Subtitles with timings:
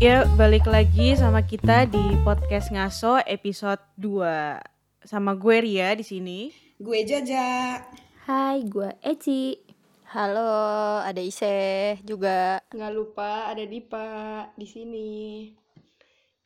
[0.00, 4.56] Ya, balik lagi sama kita di podcast Ngaso episode 2.
[5.04, 6.48] Sama gue Ria di sini.
[6.80, 7.76] Gue Jaja.
[8.24, 9.60] Hai, gue Eci.
[10.08, 12.64] Halo, ada Ise juga.
[12.72, 15.10] Nggak lupa ada Dipa di sini.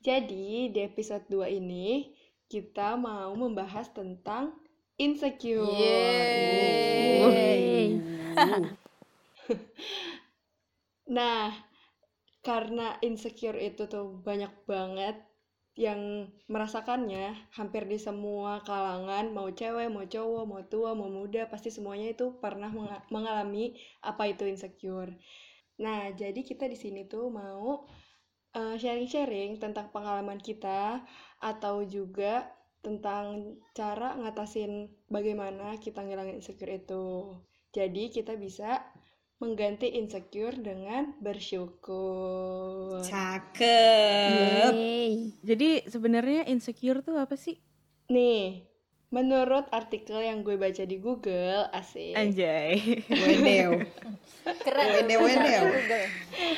[0.02, 2.10] Jadi, di episode 2 ini
[2.50, 4.50] kita mau membahas tentang
[4.98, 5.78] insecure.
[5.78, 8.02] Yeay.
[11.04, 11.52] Nah,
[12.48, 15.16] karena insecure itu tuh banyak banget
[15.86, 17.26] yang merasakannya
[17.58, 22.26] hampir di semua kalangan, mau cewek, mau cowok, mau tua, mau muda, pasti semuanya itu
[22.44, 23.64] pernah menga- mengalami
[24.10, 25.10] apa itu insecure.
[25.84, 27.66] Nah, jadi kita di sini tuh mau
[28.58, 31.02] eh, sharing-sharing tentang pengalaman kita
[31.42, 32.32] atau juga
[32.84, 34.72] tentang cara ngatasin
[35.10, 37.06] bagaimana kita ngilangin insecure itu.
[37.76, 38.70] Jadi kita bisa
[39.44, 43.04] mengganti insecure dengan bersyukur.
[43.04, 44.72] Cakep.
[44.72, 45.36] Yeay.
[45.44, 47.60] Jadi sebenarnya insecure tuh apa sih?
[48.08, 48.64] Nih,
[49.12, 52.16] menurut artikel yang gue baca di Google, asik.
[52.16, 53.04] Anjay.
[53.12, 53.84] Wedew.
[54.64, 54.86] Keren.
[54.96, 55.64] Wedew, wedew.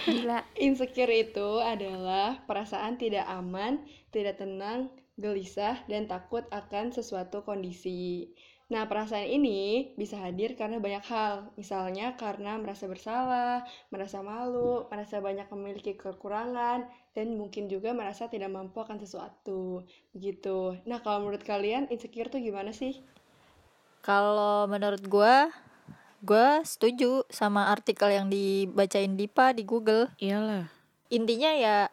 [0.07, 0.47] Gila.
[0.55, 3.83] Insecure itu adalah perasaan tidak aman,
[4.15, 8.31] tidak tenang, gelisah, dan takut akan sesuatu kondisi.
[8.67, 11.55] Nah, perasaan ini bisa hadir karena banyak hal.
[11.55, 13.63] Misalnya karena merasa bersalah,
[13.95, 19.87] merasa malu, merasa banyak memiliki kekurangan, dan mungkin juga merasa tidak mampu akan sesuatu.
[20.11, 20.83] Begitu.
[20.83, 22.99] Nah, kalau menurut kalian, insecure tuh gimana sih?
[24.03, 25.55] Kalau menurut gua,
[26.27, 30.11] gua setuju sama artikel yang dibacain Dipa di Google.
[30.19, 30.67] Iyalah.
[31.07, 31.87] Intinya ya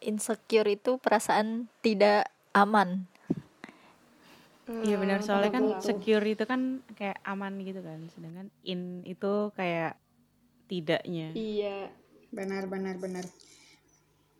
[0.00, 3.04] insecure itu perasaan tidak aman.
[4.80, 5.82] Iya benar Hmm, soalnya kan betul.
[5.82, 6.60] secure itu kan
[6.96, 7.98] kayak aman gitu kan.
[8.14, 9.98] Sedangkan in itu kayak
[10.70, 11.28] tidaknya.
[11.34, 11.90] Iya,
[12.30, 13.26] Benar, benar, benar.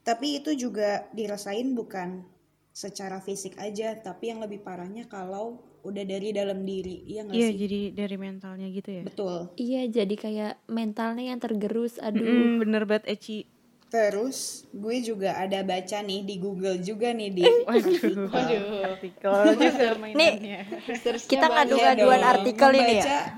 [0.06, 2.22] Tapi itu juga dirasain bukan
[2.70, 7.48] secara fisik aja, tapi yang lebih parahnya kalau udah dari dalam diri, iya nggak Iya,
[7.50, 7.56] sih?
[7.66, 9.02] jadi dari mentalnya gitu ya.
[9.04, 9.36] Betul.
[9.58, 11.98] Iya, jadi kayak mentalnya yang tergerus.
[12.00, 12.22] Aduh.
[12.22, 13.44] Mm, bener banget Eci.
[13.90, 18.30] Terus gue juga ada baca nih di Google juga nih di Waduh.
[18.30, 18.86] Waduh.
[18.86, 20.60] Artikel juga mainannya.
[20.86, 23.34] Research-nya Kita ngadu-ngaduan dong, artikel ini ya.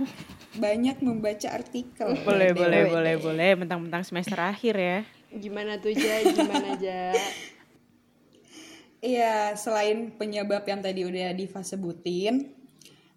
[0.53, 2.09] Banyak membaca artikel.
[2.29, 3.51] boleh, boleh, boleh, boleh.
[3.57, 4.99] Mentang-mentang semester akhir ya.
[5.33, 6.21] Gimana tuh, Ja?
[6.21, 7.17] Gimana, Ja?
[9.03, 12.55] Iya, selain penyebab yang tadi udah Diva sebutin,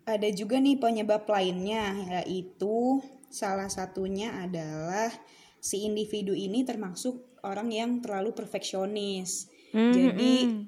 [0.08, 1.94] ada juga nih penyebab lainnya,
[2.24, 5.14] yaitu salah satunya adalah
[5.66, 9.50] si individu ini termasuk orang yang terlalu perfeksionis.
[9.74, 10.62] Hmm, Jadi hmm.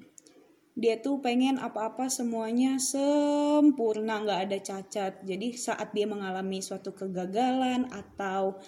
[0.74, 5.22] dia tuh pengen apa-apa semuanya sempurna, nggak ada cacat.
[5.22, 8.58] Jadi saat dia mengalami suatu kegagalan atau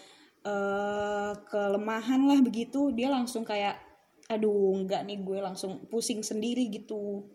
[0.40, 3.76] eh, kelemahan lah begitu, dia langsung kayak,
[4.30, 7.26] aduh nggak nih gue langsung pusing sendiri gitu.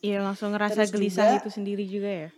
[0.00, 2.30] Iya langsung ngerasa Terus gelisah juga- itu sendiri juga ya.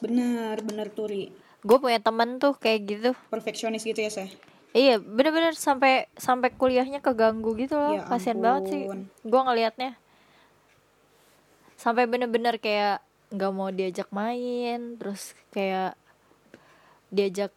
[0.00, 1.30] Bener, bener Turi.
[1.62, 3.10] Gue punya temen tuh kayak gitu.
[3.30, 4.28] Perfeksionis gitu ya, saya.
[4.74, 7.94] Iya, bener-bener sampai sampai kuliahnya keganggu gitu loh.
[7.94, 8.82] Ya Kasian banget sih.
[9.22, 9.94] Gua ngelihatnya.
[11.78, 12.98] Sampai bener-bener kayak
[13.30, 15.94] nggak mau diajak main, terus kayak
[17.14, 17.54] diajak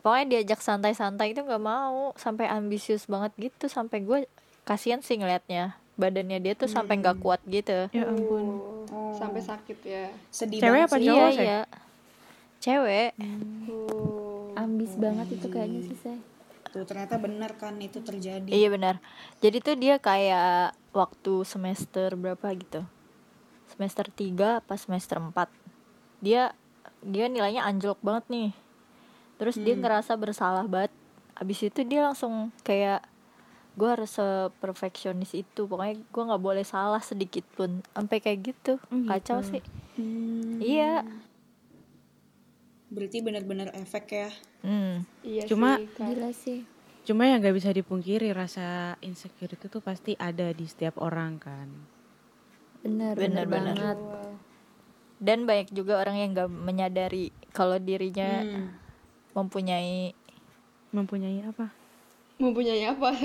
[0.00, 4.18] pokoknya diajak santai-santai itu nggak mau, sampai ambisius banget gitu, sampai gue
[4.64, 5.76] kasihan sih ngelihatnya.
[5.98, 7.90] Badannya dia tuh sampai nggak kuat gitu.
[7.90, 8.44] Ya ampun.
[8.92, 10.08] Oh, Sampai sakit ya.
[10.30, 11.08] Sedih Cewek apa sih.
[11.10, 11.60] cowok, iya, iya.
[12.62, 13.10] Cewek.
[13.72, 14.52] Oh.
[14.54, 16.20] Ambis banget itu kayaknya sih, saya.
[16.76, 18.52] Tuh ternyata bener kan itu terjadi.
[18.52, 19.00] Iya benar.
[19.40, 22.84] Jadi tuh dia kayak waktu semester berapa gitu.
[23.72, 25.32] Semester 3 apa semester 4.
[26.20, 26.52] Dia
[27.00, 28.50] dia nilainya anjlok banget nih.
[29.40, 30.92] Terus dia ngerasa bersalah banget.
[31.32, 33.08] Abis itu dia langsung kayak
[33.76, 34.16] gue harus
[34.56, 39.04] perfeksionis itu pokoknya gue nggak boleh salah sedikit pun sampai kayak gitu gitu.
[39.04, 39.60] kacau sih
[39.96, 41.08] Hmm, iya
[42.88, 44.30] berarti bener-bener efek ya.
[44.60, 44.94] hmm.
[45.20, 45.88] Iya Cuma- sih.
[45.96, 46.60] Gila sih.
[47.02, 51.68] Cuma yang gak bisa dipungkiri rasa insecure itu tuh pasti ada di setiap orang kan.
[52.80, 53.74] Bener, Bener, bener, bener.
[53.74, 53.98] banget.
[55.16, 58.68] dan banyak juga orang yang nggak menyadari kalau dirinya Hmm.
[59.32, 60.12] mempunyai
[60.88, 61.72] Mempunyai apa?
[62.42, 63.16] Mempunyai apa?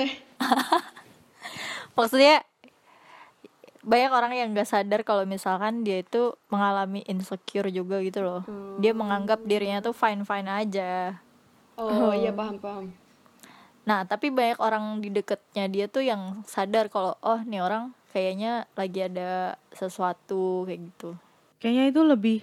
[1.92, 2.42] maksudnya
[3.82, 8.42] banyak orang yang nggak sadar kalau misalkan dia itu mengalami insecure juga gitu loh
[8.78, 11.18] dia menganggap dirinya tuh fine fine aja
[11.82, 12.86] Oh, iya paham paham.
[13.82, 18.70] nah tapi banyak orang di deketnya dia tuh yang sadar kalau oh nih orang kayaknya
[18.78, 21.10] lagi ada sesuatu kayak gitu
[21.58, 22.38] Kayaknya itu lebih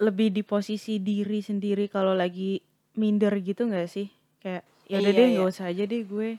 [0.00, 2.60] lebih di posisi diri sendiri kalau lagi
[2.96, 4.08] minder gitu nggak sih?
[4.40, 5.32] Kayak ya udah Iya, deh iya.
[5.36, 6.30] nggak usah aja deh gue.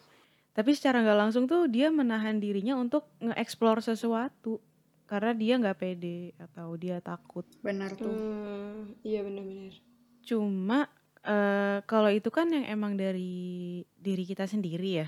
[0.60, 4.60] Tapi secara nggak langsung tuh dia menahan dirinya untuk nge-explore sesuatu
[5.08, 7.48] karena dia nggak pede atau dia takut.
[7.66, 9.74] benar tuh Hmm, iya benar-benar.
[10.28, 10.80] Cuma
[11.26, 13.34] eh, kalau itu kan yang emang dari
[13.98, 15.08] diri kita sendiri ya.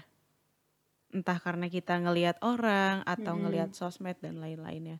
[1.11, 3.43] Entah karena kita ngelihat orang atau Mm-mm.
[3.43, 4.97] ngelihat sosmed dan lain-lainnya.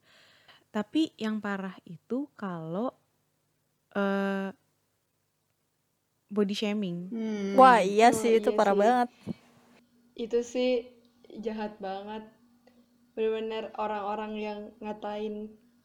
[0.75, 2.91] Tapi yang parah itu kalau
[3.95, 4.51] eh
[6.31, 6.97] body shaming.
[7.11, 7.55] Hmm.
[7.59, 8.81] Wah iya Oh, sih itu iya parah sih.
[8.81, 9.09] banget.
[10.15, 10.71] Itu sih
[11.45, 12.23] jahat banget.
[13.15, 15.35] Bener-bener orang-orang yang ngatain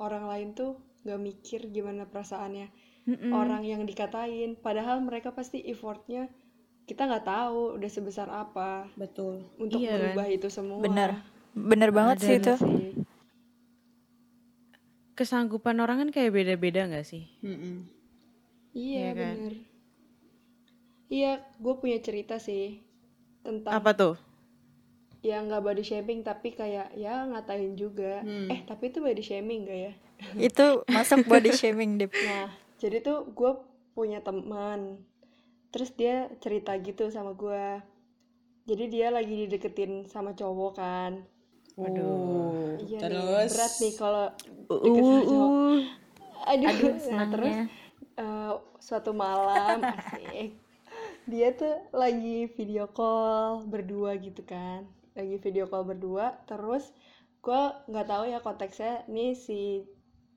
[0.06, 0.72] orang lain tuh
[1.06, 2.68] gak mikir gimana perasaannya
[3.08, 3.40] Mm-mm.
[3.40, 4.50] orang yang dikatain.
[4.64, 6.22] Padahal mereka pasti effortnya
[6.88, 8.70] kita nggak tahu udah sebesar apa
[9.00, 9.34] betul
[9.64, 10.18] untuk Iya kan?
[10.18, 10.82] merubah itu semua.
[10.82, 11.10] Bener.
[11.56, 12.52] Bener banget Ada sih itu.
[12.62, 12.96] Sih.
[15.18, 17.24] Kesanggupan orang kan kayak beda-beda nggak sih?
[17.44, 17.76] Mm-mm.
[18.96, 19.36] Iya Iya kan?
[19.40, 19.52] bener.
[21.16, 21.32] Iya,
[21.62, 22.64] gue punya cerita sih
[23.46, 24.14] tentang Apa tuh?
[25.24, 28.22] ya nggak body shaming tapi kayak ya ngatain juga.
[28.22, 28.46] Hmm.
[28.46, 29.92] Eh tapi itu body shaming gak ya?
[30.48, 32.14] Itu masuk body shaming dip.
[32.14, 32.46] Nah,
[32.78, 33.52] jadi tuh gue
[33.90, 35.02] punya teman,
[35.74, 37.82] terus dia cerita gitu sama gue.
[38.70, 41.12] Jadi dia lagi dideketin sama cowok kan.
[41.76, 44.26] oh Iya nih, terus berat nih kalau
[44.66, 45.50] Uh, deket sama cowok.
[45.50, 45.80] uh.
[46.46, 47.54] Aduh, Aduh, nah, terus
[48.16, 50.54] eh, suatu malam asik.
[51.26, 54.86] Dia tuh lagi video call berdua gitu kan.
[55.18, 56.94] Lagi video call berdua, terus
[57.42, 59.82] gua nggak tahu ya konteksnya nih si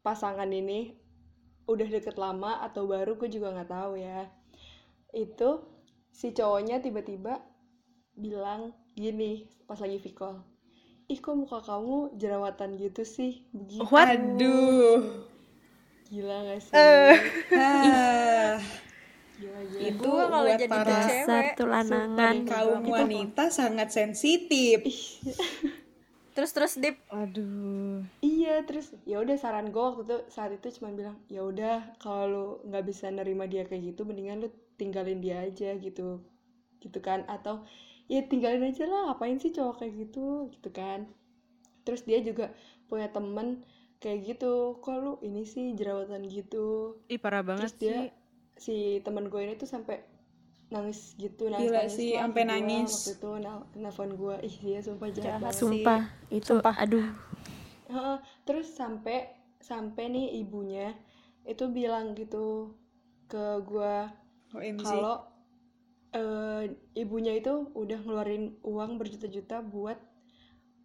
[0.01, 0.97] pasangan ini
[1.69, 4.33] udah deket lama atau baru gue juga nggak tahu ya.
[5.13, 5.61] Itu
[6.09, 7.37] si cowoknya tiba-tiba
[8.17, 10.37] bilang gini pas lagi video call.
[11.05, 13.45] Ih kok muka kamu jerawatan gitu sih?
[13.53, 13.85] Begitu.
[13.89, 14.09] What?
[14.09, 15.25] aduh
[16.09, 16.73] Gila gak sih?
[16.73, 18.57] Gila.
[19.79, 22.35] itu kalau buat jadi para Dasar cewek, tuh lanangan.
[22.43, 24.83] kaum wanita sangat sensitif
[26.39, 26.95] Terus terus dip.
[27.11, 27.99] Aduh.
[28.23, 32.23] Iya, terus ya udah saran gue waktu itu saat itu cuma bilang, ya udah kalau
[32.31, 34.49] lu nggak bisa nerima dia kayak gitu, mendingan lu
[34.79, 36.23] tinggalin dia aja gitu,
[36.79, 37.27] gitu kan?
[37.27, 37.67] Atau
[38.07, 41.11] ya tinggalin aja lah, ngapain sih cowok kayak gitu, gitu kan?
[41.83, 42.55] Terus dia juga
[42.87, 43.67] punya temen
[43.99, 46.95] kayak gitu, kok lu ini sih jerawatan gitu.
[47.11, 48.18] Ih parah banget Terus dia sih.
[48.65, 48.75] Si
[49.05, 49.97] temen gue ini tuh sampai
[50.73, 52.91] nangis gitu, nangis Gila nangis sih, sampai gua nangis.
[52.93, 55.59] Waktu itu nel- nelfon gue, ih dia sumpah jahat Jahat banget.
[55.59, 56.01] Sumpah,
[56.31, 57.05] itu aduh.
[57.91, 58.17] Heeh,
[58.47, 59.17] terus sampai
[59.59, 60.87] sampai nih ibunya
[61.43, 62.71] itu bilang gitu
[63.31, 63.95] ke gua
[64.55, 65.15] OMG kalau
[66.21, 66.63] eh,
[67.03, 69.97] ibunya itu udah ngeluarin uang berjuta-juta buat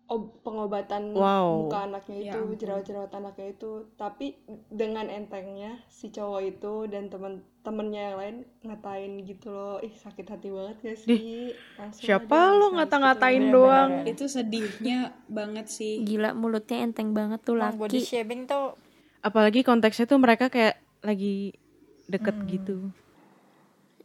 [0.06, 1.64] ob- pengobatan Wow.
[1.64, 2.56] muka anaknya Ya itu ampun.
[2.56, 4.36] jerawat-jerawat anaknya itu tapi
[4.68, 10.48] dengan entengnya si cowok itu dan temen-temennya yang lain ngatain gitu loh ih sakit hati
[10.48, 13.54] banget gak sih Langsung Siapa lo ngata-ngatain gitu.
[13.54, 13.92] doang?
[14.04, 18.04] itu sedihnya banget sih Gila mulutnya enteng banget tuh Emang body laki.
[18.04, 18.76] shaming tuh
[19.20, 21.56] Apalagi konteksnya tuh mereka kayak lagi
[22.04, 22.92] deket gitu.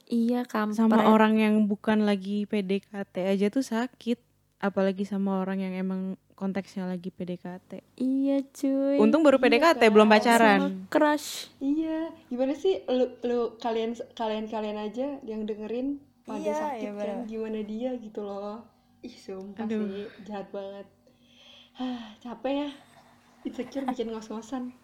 [0.08, 0.80] Iya kampret.
[0.80, 4.16] Sama orang yang bukan lagi PDKT aja tuh sakit.
[4.60, 7.84] Apalagi sama orang yang emang konteksnya lagi PDKT.
[7.96, 9.00] Iya cuy.
[9.00, 10.60] Untung baru PDKT belum pacaran.
[10.60, 11.48] Sama crush.
[11.64, 16.92] Iya, gimana sih lu, lu kalian kalian kalian aja yang dengerin pada Iya, sakit iya
[16.96, 18.64] kan gimana dia gitu loh.
[19.00, 19.88] Ih, sumpah Aduh.
[19.88, 20.88] sih jahat banget.
[21.80, 22.70] Hah, capek ya.
[23.48, 24.76] Insecure bikin ngos-ngosan.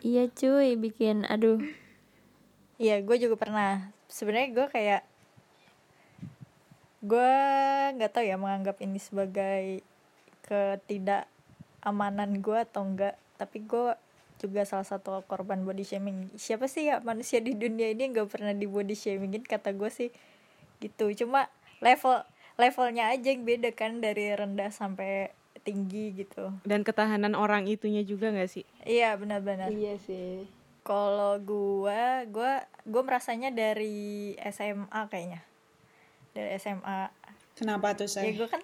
[0.00, 1.60] Iya cuy, bikin aduh.
[2.80, 3.92] Iya, gue juga pernah.
[4.08, 5.00] Sebenarnya gue kayak
[7.00, 7.32] gue
[7.96, 9.80] nggak tahu ya menganggap ini sebagai
[10.44, 13.16] ketidakamanan gue atau enggak.
[13.40, 13.96] Tapi gue
[14.40, 16.28] juga salah satu korban body shaming.
[16.36, 19.44] Siapa sih ya manusia di dunia ini yang nggak pernah di body shamingin?
[19.44, 20.12] Kata gue sih
[20.80, 21.12] gitu.
[21.24, 21.48] Cuma
[21.80, 22.24] level
[22.60, 25.32] levelnya aja yang beda kan dari rendah sampai
[25.64, 26.52] tinggi gitu.
[26.64, 28.64] Dan ketahanan orang itunya juga gak sih?
[28.84, 29.72] Iya benar-benar.
[29.72, 30.48] Iya sih.
[30.80, 35.44] Kalau gua, gua gua merasanya dari SMA kayaknya.
[36.30, 37.10] Dari SMA.
[37.52, 38.62] kenapa tuh Ya saya gua kan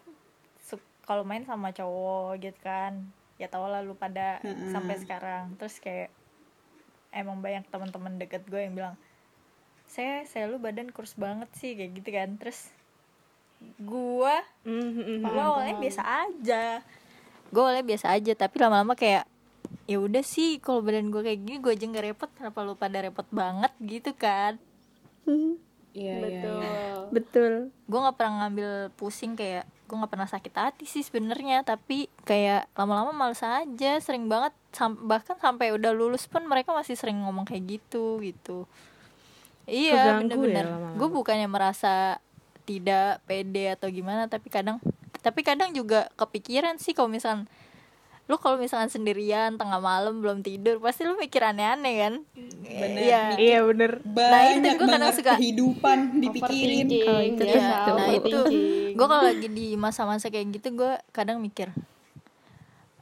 [0.59, 3.07] su- kalau main sama cowok gitu kan.
[3.37, 4.71] Ya tau lah lu pada Mm-mm.
[4.71, 5.53] sampai sekarang.
[5.55, 6.09] Terus kayak
[7.11, 8.95] emang banyak teman-teman deket gue yang bilang,
[9.87, 12.37] "Saya, saya lu badan kurus banget sih." kayak gitu kan.
[12.37, 12.73] Terus
[13.79, 15.23] gua Mhm.
[15.23, 16.85] gue awalnya biasa aja
[17.47, 19.25] gue awalnya biasa aja tapi lama-lama kayak
[19.85, 23.01] ya udah sih kalau badan gue kayak gini gue aja nggak repot kenapa lu pada
[23.01, 24.61] repot banget gitu kan
[25.25, 25.57] iya
[25.97, 26.61] iya Betul.
[26.61, 26.75] iya.
[27.09, 27.53] Betul.
[27.73, 32.67] gue nggak pernah ngambil pusing kayak gue nggak pernah sakit hati sih sebenarnya tapi kayak
[32.75, 37.47] lama-lama males aja sering banget sam- bahkan sampai udah lulus pun mereka masih sering ngomong
[37.47, 38.67] kayak gitu gitu
[39.65, 40.99] iya ya bener-bener lama-lama.
[40.99, 42.19] gue bukannya merasa
[42.67, 44.83] tidak pede atau gimana tapi kadang
[45.23, 47.47] tapi kadang juga kepikiran sih kalau misalkan
[48.27, 52.15] lu kalau misalkan sendirian tengah malam belum tidur pasti lu mikir aneh-aneh kan?
[52.67, 53.23] Bener, Iya.
[53.39, 53.91] Iya bener.
[54.03, 56.87] banyak gua kadang banget suka- kehidupan dipikirin.
[57.07, 57.87] Oh, itu ya.
[57.87, 58.39] Nah, itu.
[58.93, 61.71] Gue kalau lagi di masa-masa kayak gitu gue kadang mikir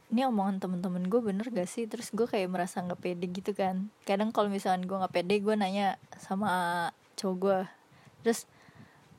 [0.07, 1.89] ini omongan temen-temen gue bener gak sih?
[1.89, 3.89] Terus gue kayak merasa nggak pede gitu kan.
[4.05, 7.59] Kadang kalau misalkan gue nggak pede gue nanya sama cowok gue
[8.21, 8.45] terus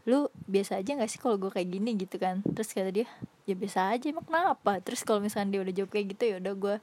[0.06, 1.98] lu biasa aja gak sih kalau gue kayak gini?
[1.98, 2.40] Gitu kan.
[2.46, 3.06] Terus kata dia
[3.44, 4.78] ya biasa aja emang kenapa?
[4.82, 6.76] Terus kalau misalkan dia udah jawab kayak gitu ya udah gue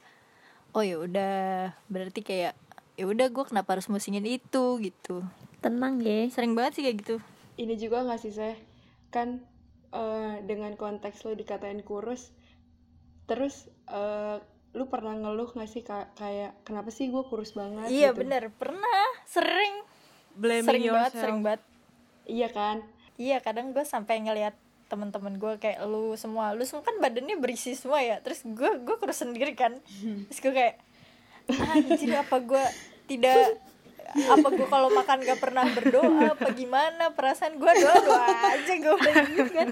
[0.74, 1.34] oh ya udah
[1.88, 2.52] berarti kayak
[2.94, 4.78] ya udah gue kenapa harus musingin itu?
[4.78, 5.24] Gitu.
[5.64, 6.28] Tenang ya.
[6.28, 7.16] Sering banget sih kayak gitu.
[7.56, 8.54] Ini juga nggak sih saya
[9.08, 9.40] kan
[9.94, 12.34] eh, dengan konteks lu dikatain kurus
[13.24, 14.36] terus eh,
[14.74, 17.88] lu pernah ngeluh nggak sih ka- kayak kenapa sih gue kurus banget?
[17.88, 18.20] Iya gitu?
[18.20, 18.52] bener.
[18.52, 19.06] Pernah.
[19.24, 19.74] Sering.
[20.34, 21.22] Blaming sering banget yourself.
[21.24, 21.62] sering banget.
[22.24, 22.76] Iya kan
[23.20, 24.54] iya kadang gue sampai ngelihat
[24.88, 26.52] teman-teman gue kayak lu semua.
[26.52, 28.20] Lu semua kan badannya berisi semua ya.
[28.20, 29.74] Terus gue gue kurus sendiri kan.
[30.30, 30.74] Terus gue kayak
[31.50, 32.64] anjir apa gue
[33.10, 33.58] tidak
[34.14, 37.10] apa gue kalau makan gak pernah berdoa apa gimana?
[37.16, 39.68] Perasaan gue doa doa aja gue udah gitu kan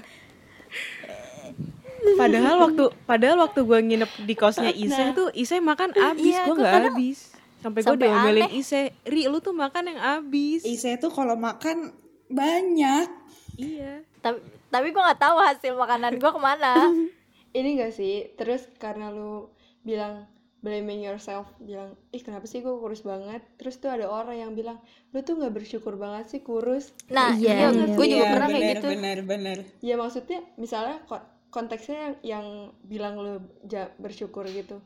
[2.03, 6.51] Padahal waktu padahal waktu gue nginep di kosnya Ise tuh Ise makan abis, Iya, gue
[6.51, 7.19] gua nggak habis.
[7.63, 8.51] Sampai gue diomelin.
[8.51, 10.67] Ise, Ri lu tuh makan yang abis.
[10.67, 11.95] Ise tuh kalau makan
[12.27, 13.07] banyak
[13.55, 14.01] Iya.
[14.19, 16.73] tapi tapi gue nggak tahu hasil makanan gue ke mana.
[17.53, 18.33] Ini gak sih?
[18.33, 19.45] Terus karena lu
[19.81, 20.25] bilang
[20.59, 23.43] blaming yourself bilang ih kenapa sih gue kurus banget?
[23.55, 24.81] Terus tuh ada orang yang bilang
[25.11, 26.95] lu tuh nggak bersyukur banget sih kurus.
[27.07, 27.85] Nah Iya, iya, iya.
[27.91, 28.87] gue juga Iya, pernah kayak bener, gitu.
[28.89, 29.57] bener bener.
[29.79, 32.45] Ya maksudnya misalnya ko- konteksnya yang, yang
[32.81, 33.33] bilang lu
[33.63, 34.81] ja- bersyukur gitu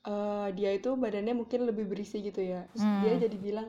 [0.00, 2.64] Eh dia itu badannya mungkin lebih berisi gitu ya.
[2.72, 3.02] Terus Hmm.
[3.04, 3.68] dia jadi bilang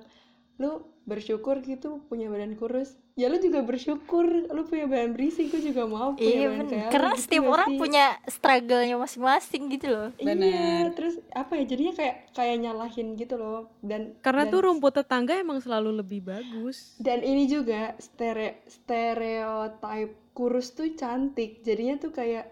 [0.59, 5.57] lu bersyukur gitu punya badan kurus ya lu juga bersyukur lu punya badan berisi gue
[5.63, 7.79] juga mau punya iya badan kayak karena gitu setiap orang sih?
[7.79, 10.83] punya struggle-nya masing-masing gitu loh Iya, Bener.
[10.93, 15.33] terus apa ya jadinya kayak kayak nyalahin gitu loh dan Karena dan- tuh rumput tetangga
[15.35, 16.93] emang selalu lebih bagus.
[16.99, 22.51] dan ini juga stere stereotype kurus tuh cantik jadinya tuh kayak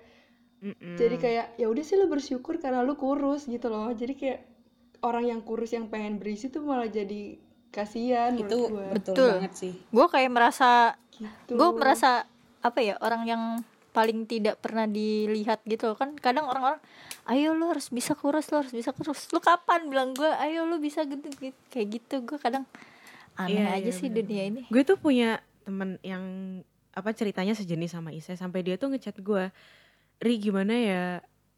[0.58, 0.96] Mm-mm.
[0.96, 4.40] jadi kayak ya udah sih lu bersyukur karena lu kurus gitu loh jadi kayak
[5.00, 7.38] orang yang kurus yang pengen berisi tuh malah jadi
[7.70, 8.92] kasihan itu gua.
[8.94, 9.30] betul, Betul.
[9.38, 12.26] banget sih gue kayak merasa gitu gue merasa
[12.62, 13.44] apa ya orang yang
[13.92, 15.98] paling tidak pernah dilihat gitu loh.
[15.98, 16.78] kan kadang orang-orang
[17.26, 20.78] ayo lu harus bisa kurus lu harus bisa kurus lu kapan bilang gue ayo lu
[20.78, 21.58] bisa gitu, gitu.
[21.74, 22.66] kayak gitu gue kadang
[23.38, 24.18] aneh Iya, aja iya, sih bener.
[24.22, 26.24] dunia ini Gue tuh punya temen yang
[26.94, 29.54] apa ceritanya sejenis sama Ise sampai dia tuh ngechat gue,
[30.18, 31.06] Ri gimana ya?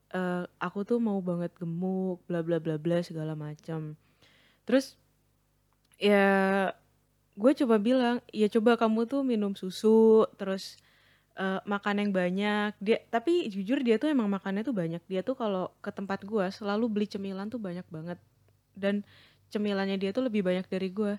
[0.09, 3.93] eh, aku tuh mau banget gemuk, bla bla bla bla segala macam.
[4.65, 4.97] Terus
[5.99, 6.27] ya
[7.39, 10.79] gue coba bilang, ya coba kamu tuh minum susu, terus
[11.37, 12.71] eh, makan yang banyak.
[12.79, 15.03] Dia tapi jujur dia tuh emang makannya tuh banyak.
[15.11, 18.19] Dia tuh kalau ke tempat gue selalu beli cemilan tuh banyak banget.
[18.73, 19.03] Dan
[19.49, 21.17] cemilannya dia tuh lebih banyak dari gue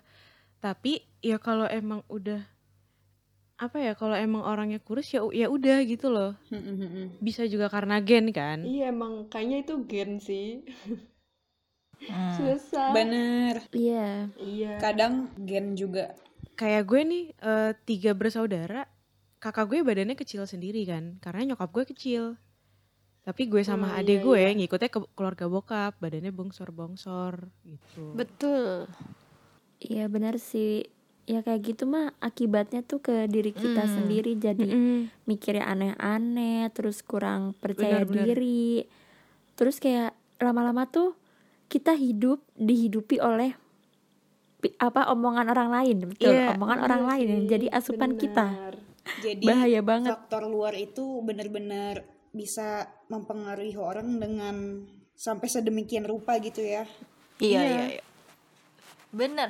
[0.61, 2.39] tapi ya kalau emang udah
[3.61, 6.33] apa ya kalau emang orangnya kurus ya ya udah gitu loh
[7.21, 10.65] bisa juga karena gen kan iya emang kayaknya itu gen sih
[12.01, 12.33] Hmm.
[12.33, 12.89] susah.
[12.91, 13.61] Bener.
[13.69, 14.33] Iya.
[14.35, 14.73] Iya.
[14.77, 16.17] Kadang gen juga.
[16.53, 18.89] Kayak gue nih eh, tiga bersaudara
[19.37, 22.23] kakak gue badannya kecil sendiri kan karena nyokap gue kecil.
[23.21, 24.49] Tapi gue sama Oh, adik iya, gue iya.
[24.51, 28.13] ngikutnya ke keluarga bokap badannya bongsor bongsor gitu.
[28.13, 28.89] Betul.
[29.77, 30.89] Iya benar sih.
[31.25, 33.93] Ya kayak gitu mah akibatnya tuh ke diri kita Hmm.
[33.95, 34.33] sendiri.
[34.35, 34.99] Jadi Mm-mm.
[35.23, 38.25] mikirnya aneh-aneh terus kurang percaya Benar, benar.
[38.27, 38.89] diri.
[39.53, 41.13] Terus kayak lama-lama tuh
[41.71, 43.55] kita hidup dihidupi oleh
[44.77, 48.75] apa omongan orang lain betul Iya, omongan orang lain yang jadi asupan kita benar.
[49.23, 54.85] jadi bahaya banget faktor luar itu bener-bener bisa mempengaruhi orang dengan
[55.15, 56.85] sampai sedemikian rupa gitu ya
[57.39, 57.61] iya Iya.
[57.63, 58.03] iya, iya.
[59.09, 59.49] bener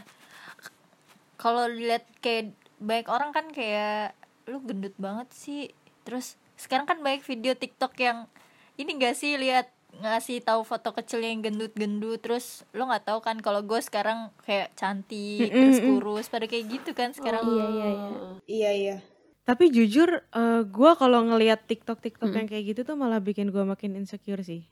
[1.35, 4.13] kalau dilihat kayak banyak orang kan kayak
[4.45, 8.29] lu gendut banget sih terus sekarang kan banyak video TikTok yang
[8.77, 9.69] ini gak sih lihat
[10.01, 14.73] ngasih tahu foto kecilnya yang gendut-gendut terus lu nggak tahu kan kalau gue sekarang kayak
[14.73, 15.89] cantik Mm-mm, terus mm-mm.
[15.95, 17.45] kurus pada kayak gitu kan sekarang.
[17.45, 18.09] iya iya iya.
[18.43, 18.97] Iya iya.
[19.41, 22.37] Tapi jujur eh, gue kalau ngelihat tiktok tiktok Mm-mm.
[22.37, 24.65] yang kayak gitu tuh malah bikin gue makin insecure sih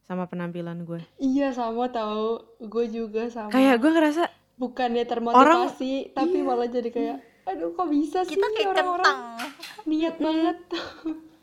[0.00, 3.50] sama penampilan gue iya sama tahu gue juga sama.
[3.50, 4.22] Kayak gue ngerasa
[4.54, 6.46] bukannya termotivasi tapi Iya.
[6.46, 9.02] malah jadi kayak aduh kok bisa sih kita kayak orang-orang?
[9.04, 9.18] kentang.
[9.84, 10.58] Niat banget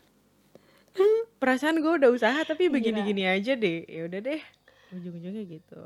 [1.42, 2.74] perasaan gue udah usaha tapi Gila.
[2.80, 3.84] begini-gini aja deh.
[3.84, 4.40] Ya udah deh
[4.94, 5.82] ujung-ujungnya gitu.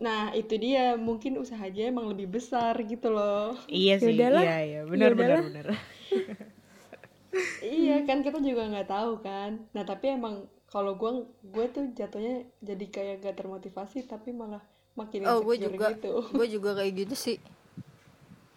[0.00, 0.94] Nah itu dia.
[0.96, 3.56] Mungkin usahanya emang lebih besar gitu loh.
[3.66, 4.42] Iya sih Yaudahlah.
[4.44, 4.80] iya iya.
[4.84, 5.48] Benar benar Yaudahlah.
[5.48, 5.66] benar.
[7.62, 9.62] Iya kan kita juga nggak tahu kan.
[9.72, 14.62] Nah tapi emang kalau gue gue tuh jatuhnya jadi kayak gak termotivasi tapi malah
[14.94, 15.94] makin oh gue juga.
[15.94, 16.22] gitu.
[16.38, 17.38] Gue juga kayak gitu sih.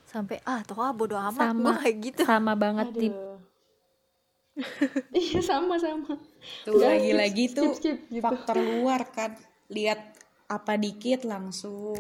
[0.05, 1.53] Sampai ah toh ah bodo amat.
[1.53, 1.62] Sama.
[1.63, 2.22] gue kayak gitu.
[2.25, 3.33] Sama banget di aduh
[5.17, 6.13] iya sama sama
[6.62, 8.22] Tuh lagi-lagi skip, tuh skip, skip, gitu.
[8.22, 9.33] faktor luar kan.
[9.67, 10.00] Lihat
[10.45, 11.98] apa dikit langsung.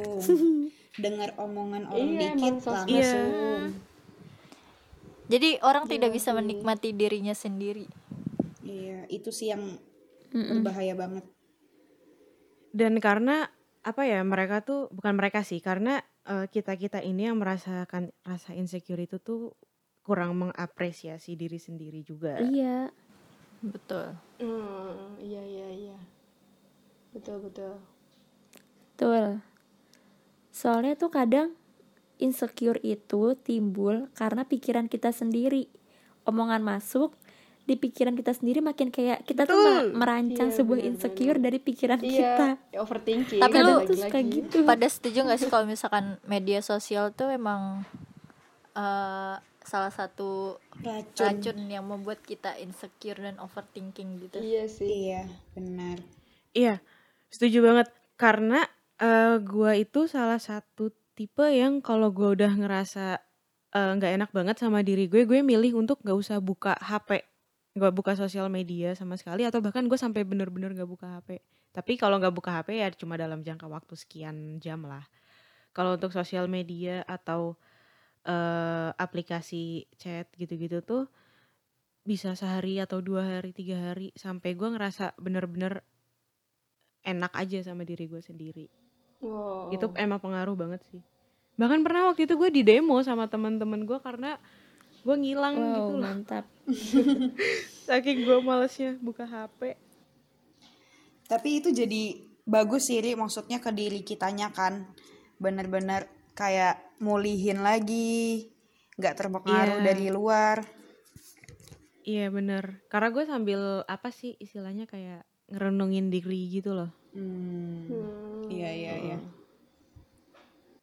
[0.93, 3.73] Dengar omongan orang Iya, dikit langsung.
[5.25, 6.37] jadi orang tidak Iya bisa sih.
[6.37, 7.89] menikmati dirinya sendiri
[8.61, 9.81] Iya, itu sih yang
[10.31, 11.25] berbahaya banget.
[12.71, 13.49] Dan karena
[13.83, 19.01] apa ya mereka tuh bukan mereka sih karena kita kita ini yang merasakan rasa insecure
[19.01, 19.51] itu tuh
[20.03, 22.37] kurang mengapresiasi diri sendiri juga.
[22.41, 22.91] iya
[23.61, 25.97] betul Hmm, iya iya iya
[27.09, 27.79] betul betul
[28.91, 29.39] betul
[30.49, 31.55] soalnya tuh kadang
[32.17, 35.71] insecure itu timbul karena pikiran kita sendiri
[36.23, 37.15] omongan masuk
[37.63, 39.95] di pikiran kita sendiri makin kayak kita tuh Betul.
[39.95, 40.99] merancang Iya, sebuah benar-benar.
[40.99, 44.35] insecure dari pikiran kita iya overthinking Tapi lu- tuh suka lagi-lagi.
[44.43, 47.87] gitu pada setuju gak sih kalau misalkan media sosial tuh emang
[48.73, 51.39] eh, salah satu Racun.
[51.39, 55.23] racun yang membuat kita insecure dan overthinking gitu iya sih Iya,
[55.55, 55.97] benar.
[56.53, 56.79] Iya,
[57.33, 57.87] setuju banget.
[58.15, 58.61] Karena
[59.01, 63.17] eh, gua itu salah satu tipe yang kalau gua udah ngerasa
[63.73, 67.25] eh, nggak enak banget sama diri gue, gue milih untuk nggak usah buka HP,
[67.73, 71.41] nggak buka sosial media sama sekali, atau bahkan gue sampai bener-bener nggak buka HP.
[71.73, 75.01] Tapi kalau nggak buka HP ya cuma dalam jangka waktu sekian jam lah.
[75.73, 77.57] Kalau untuk sosial media atau
[78.27, 81.07] eh, aplikasi chat gitu-gitu tuh
[82.03, 85.87] bisa sehari atau dua hari tiga hari sampai gua ngerasa bener-bener
[87.03, 88.65] enak aja sama diri gue sendiri.
[89.19, 89.71] Wow.
[89.75, 91.03] Itu emang pengaruh banget sih.
[91.59, 94.39] Bahkan pernah waktu itu gue di demo sama teman-teman gue karena
[95.03, 96.03] gue ngilang wow gitu loh.
[96.07, 96.45] mantap.
[97.87, 99.75] Saking gue malesnya buka hp
[101.27, 103.15] Tapi itu jadi bagus sih, Ri.
[103.15, 104.87] maksudnya ke diri kitanya kan.
[105.39, 108.49] Bener-bener kayak mulihin lagi,
[108.93, 109.85] nggak terpengaruh Iya.
[109.85, 110.57] dari luar.
[112.03, 117.87] iya bener karena gue sambil apa sih istilahnya kayak ngerenungin diri gitu loh Hmm.
[117.87, 118.51] Hmm.
[118.51, 119.17] Iya, iya, iya.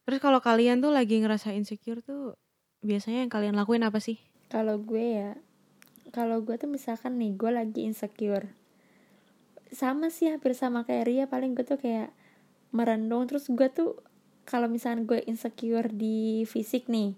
[0.01, 2.33] terus kalau kalian tuh lagi ngerasa insecure tuh
[2.81, 4.17] biasanya yang kalian lakuin apa sih
[4.49, 5.31] kalau gue ya
[6.09, 8.49] kalau gue tuh misalkan nih gue lagi insecure
[9.69, 12.09] sama sih hampir sama kayak Ria paling gue tuh kayak
[12.73, 14.01] merenung terus gue tuh
[14.43, 17.13] kalau misalkan gue insecure di fisik nih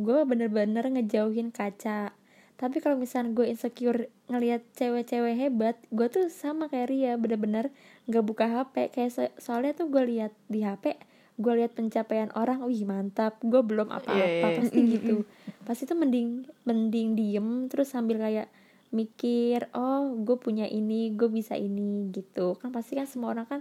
[0.00, 2.16] gue bener-bener ngejauhin kaca.
[2.56, 7.68] Tapi kalau misalkan gue insecure ngelihat cewek-cewek hebat gue tuh sama kayak Ria bener-bener
[8.08, 10.96] nggak buka HP kayak so- soalnya tuh gue lihat di HP
[11.36, 13.36] gue lihat pencapaian orang wih mantap.
[13.42, 14.44] Gue belum apa-apa Iya, iya, iya.
[14.62, 15.14] pasti gitu.
[15.62, 18.46] pasti tuh mending mending diem terus sambil kayak
[18.92, 22.54] mikir oh gue punya ini gue bisa ini gitu.
[22.56, 23.60] Kan pasti kan semua orang kan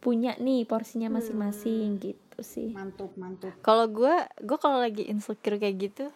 [0.00, 2.72] punya nih porsinya masing-masing gitu sih.
[2.72, 3.54] Mantuk, mantuk.
[3.62, 6.06] kalau gue gue kalau lagi insecure kayak gitu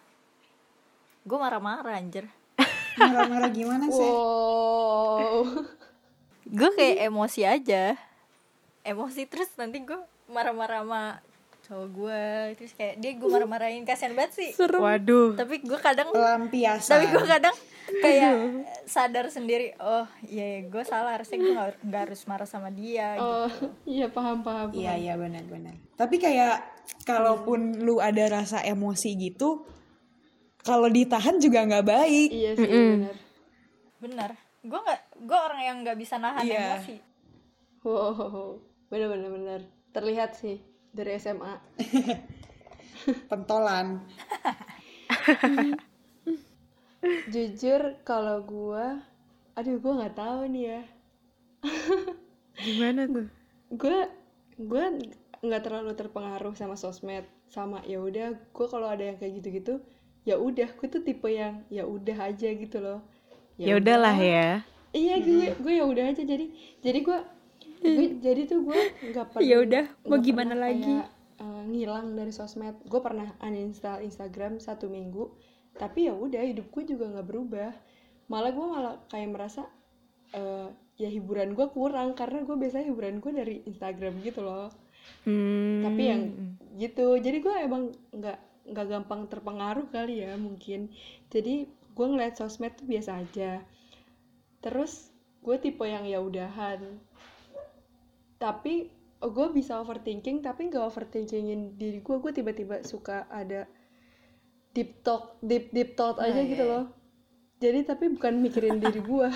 [1.27, 2.25] gue marah-marah anjir.
[2.99, 4.09] Marah-marah gimana sih?
[4.11, 5.45] wow.
[6.57, 7.93] Gue kayak emosi aja.
[8.81, 11.03] Emosi terus nanti gue marah-marah sama
[11.69, 12.23] cowok gue
[12.57, 13.85] terus kayak dia gue marah-marahin.
[13.85, 14.49] Kasihan banget sih.
[14.57, 14.81] Serem.
[14.81, 15.37] Waduh.
[15.37, 16.89] Tapi gue kadang Pelampiasan.
[16.89, 17.53] tapi gue kadang
[17.97, 18.33] kayak
[18.85, 23.25] sadar sendiri oh iya gue salah harusnya gue nggak harus marah sama dia gitu.
[23.25, 23.49] oh
[23.83, 25.75] iya paham paham Iya, iya benar-benar.
[25.93, 26.63] Tapi kayak
[27.03, 29.65] kalaupun lu ada rasa emosi gitu,
[30.61, 32.29] kalau ditahan juga nggak baik.
[32.29, 33.15] iya sih benar
[33.99, 36.79] bener gue nggak gue orang yang nggak bisa nahan Iya.
[36.79, 36.95] emosi
[37.83, 39.59] wow benar benar benar
[39.91, 40.59] terlihat sih
[40.91, 41.53] dari SMA
[43.31, 44.03] Pentolan.
[47.31, 48.99] jujur kalau gua
[49.55, 50.81] aduh gua nggak tahu nih ya.
[52.59, 53.27] Gimana tuh?
[53.71, 53.97] Gue
[54.59, 54.83] gue
[55.39, 59.79] nggak terlalu terpengaruh sama sosmed sama ya udah gue kalau ada yang kayak gitu-gitu
[60.27, 62.99] ya udah gue tuh tipe yang ya udah aja gitu loh.
[63.55, 64.27] Ya udahlah udah.
[64.27, 64.49] ya.
[64.91, 66.23] Iya gue gue ya udah aja.
[66.27, 66.45] Jadi
[66.83, 67.19] jadi gue
[67.79, 68.79] gue jadi tuh gue
[69.15, 70.83] nggak pernah Ya udah, mau gimana lagi?
[70.83, 71.07] kayak,
[71.39, 72.75] eh, ngilang dari sosmed.
[72.83, 75.31] Gue pernah uninstall Instagram satu minggu
[75.75, 77.71] tapi ya udah hidup gue juga nggak berubah.
[78.31, 79.67] Malah gue malah kayak merasa
[80.33, 84.69] eh, ya hiburan gue kurang karena gue biasanya hiburan gue dari Instagram gitu loh.
[85.25, 85.81] Hmm.
[85.81, 86.21] tapi yang
[86.77, 88.37] gitu jadi gue emang nggak
[88.69, 90.93] nggak gampang terpengaruh kali ya mungkin.
[91.33, 93.63] Jadi gue ngeliat sosmed tuh biasa aja.
[94.61, 95.09] Terus
[95.41, 96.99] gue tipe yang ya udahan.
[98.37, 103.67] Tapi gue bisa overthinking tapi nggak overthinkingin diri gue gue tiba-tiba suka ada
[104.71, 106.71] deep talk deep deep thought aja iya, gitu iya.
[106.71, 106.85] loh
[107.59, 109.27] jadi tapi bukan mikirin diri gue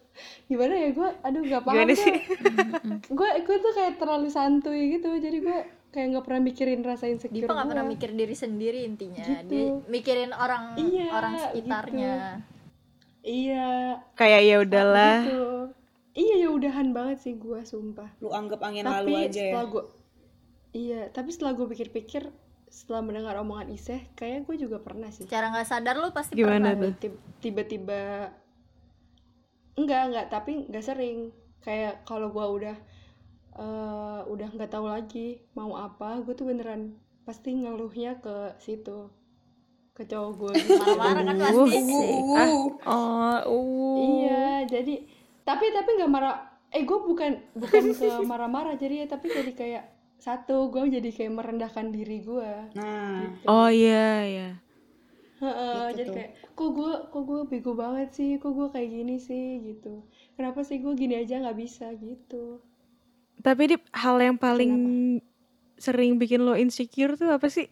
[0.50, 2.16] gimana ya gue aduh gak paham Gimana sih?
[3.18, 7.34] gue gue tuh kayak terlalu santuy gitu jadi gue kayak nggak pernah mikirin rasa insecure
[7.40, 7.72] Dipa nggak gua.
[7.72, 9.48] pernah mikir diri sendiri intinya Gitu.
[9.48, 12.14] dia mikirin orang Iya, orang sekitarnya
[13.20, 15.16] iya Kayak ya udahlah.
[15.20, 15.42] gitu
[16.12, 19.42] iya ya udahan banget sih gue sumpah Lu anggap angin tapi lalu aja ya.
[19.48, 19.84] setelah gue
[20.72, 22.22] iya tapi setelah gue pikir-pikir
[22.70, 25.26] setelah mendengar omongan Iseh kayak gue juga pernah sih.
[25.26, 26.92] Secara nggak sadar lu pasti Gimana pernah tuh?
[27.02, 28.30] Tib- tiba-tiba
[29.74, 31.34] enggak enggak tapi enggak sering.
[31.60, 32.76] Kayak kalau gua udah
[33.58, 36.94] eh, udah nggak tahu lagi mau apa gue tuh beneran
[37.26, 39.10] pasti ngeluhnya ke situ.
[39.90, 41.78] Ke cowok gue marah-marah kan pasti.
[41.84, 43.94] Uh, oh uh.
[43.98, 44.94] Iya jadi
[45.42, 46.38] tapi tapi nggak marah.
[46.70, 49.84] Eh gue bukan bukan ke marah-marah jadi tapi jadi kayak
[50.26, 54.48] satu gue jadi kayak merendahkan diri gue Nah, Oh iya iya.
[55.42, 56.14] Heeh, Gitu jadi tuh.
[56.16, 58.30] kayak kok gue kok gue bego banget sih?
[58.42, 59.46] Kok gue kayak gini sih?
[59.68, 59.92] Gitu.
[60.36, 61.86] Kenapa sih gue gini aja nggak bisa?
[62.04, 62.44] Gitu.
[63.40, 64.72] Tapi Dip, hal yang paling
[65.80, 67.66] sering bikin lo insecure tuh apa sih?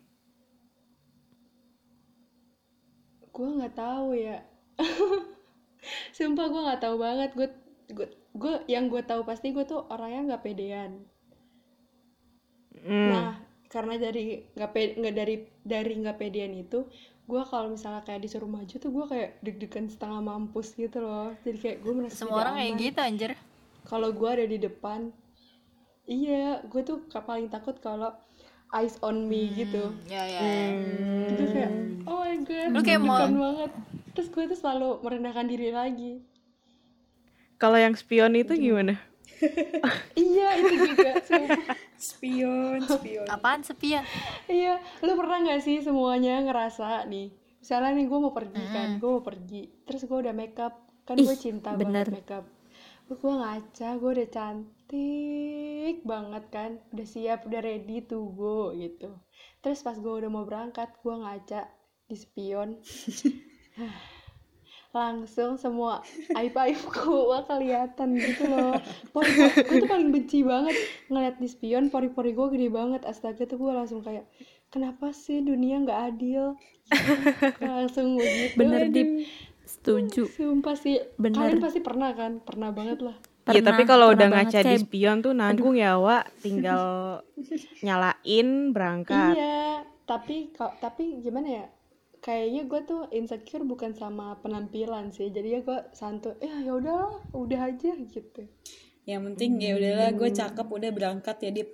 [3.35, 4.37] gue nggak tahu ya.
[6.17, 7.31] Sumpah gue nggak tahu banget.
[7.39, 7.49] Gue
[7.97, 8.09] gue
[8.43, 10.93] gue yang gue tahu pasti gue tuh orangnya nggak pedean
[12.85, 13.11] Hmm.
[13.13, 13.29] nah
[13.69, 16.89] karena dari nggak nggak dari dari nggak pedean itu
[17.29, 21.59] gue kalau misalnya kayak disuruh maju tuh gue kayak deg-degan setengah mampus gitu loh jadi
[21.61, 23.31] kayak gue merasa semua orang kayak gitu anjir
[23.85, 25.13] kalau gue ada di depan
[26.09, 28.17] iya gue tuh paling takut kalau
[28.73, 30.69] eyes on me gitu ya ya ya.
[31.29, 31.73] itu kayak
[32.09, 33.73] oh my god Lu kayak mau- banget
[34.17, 36.13] terus gue tuh selalu merendahkan diri lagi
[37.59, 39.03] Kalau yang spion itu gimana?
[40.15, 41.11] iya itu juga.
[41.99, 43.27] Spion, spion.
[43.27, 44.07] apaan sepian?
[44.47, 49.11] Iya lu pernah nggak sih semuanya ngerasa nih misalnya nih gue mau pergi kan gue
[49.11, 52.07] mau pergi terus gue udah makeup kan gue cinta bener.
[52.07, 52.45] banget makeup.
[53.09, 59.17] Terus gue ngaca gue udah cantik banget kan udah siap udah ready to go gitu.
[59.65, 61.67] Terus pas gue udah mau berangkat gue ngaca
[62.09, 62.77] di spion
[64.99, 66.03] langsung semua
[66.35, 66.91] aib aibku
[67.25, 68.75] gue kelihatan gitu loh.
[69.09, 70.75] Pori gue tuh paling benci banget
[71.07, 73.03] ngeliat di spion pori pori gue gede banget.
[73.03, 74.27] Astaga tuh gue langsung kayak
[74.69, 76.59] kenapa sih dunia nggak adil?
[77.57, 78.55] Gua langsung begitu.
[78.55, 79.09] Bener dip.
[79.65, 80.27] Setuju.
[80.27, 80.99] Sumpah sih.
[81.15, 81.39] Bener.
[81.39, 82.41] kalian pasti pernah kan?
[82.41, 83.15] Pernah banget lah.
[83.47, 87.25] Iya tapi kalau udah ngaca di kayak- spion tuh nanggung ya Wak, tinggal
[87.87, 89.33] nyalain berangkat.
[89.33, 91.65] iya tapi kok tapi gimana ya
[92.29, 95.33] kayaknya gue tuh insecure bukan sama penampilan sih.
[95.33, 98.45] Jadi ya gue santuy ya ya udahlah udah aja gitu.
[99.03, 101.71] Yang penting ya udahlah gue cakep udah berangkat ya Dip.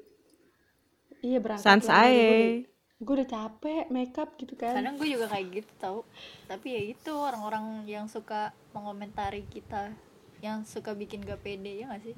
[1.18, 2.68] iya berangkat Sans lah, ae.
[2.94, 4.78] gue udah- capek makeup gitu kan.
[4.78, 5.98] Kadang gue juga kayak gitu tau.
[6.46, 9.90] Tapi ya itu orang-orang yang suka mengomentari kita
[10.38, 12.14] yang suka bikin gak pede ya gak sih?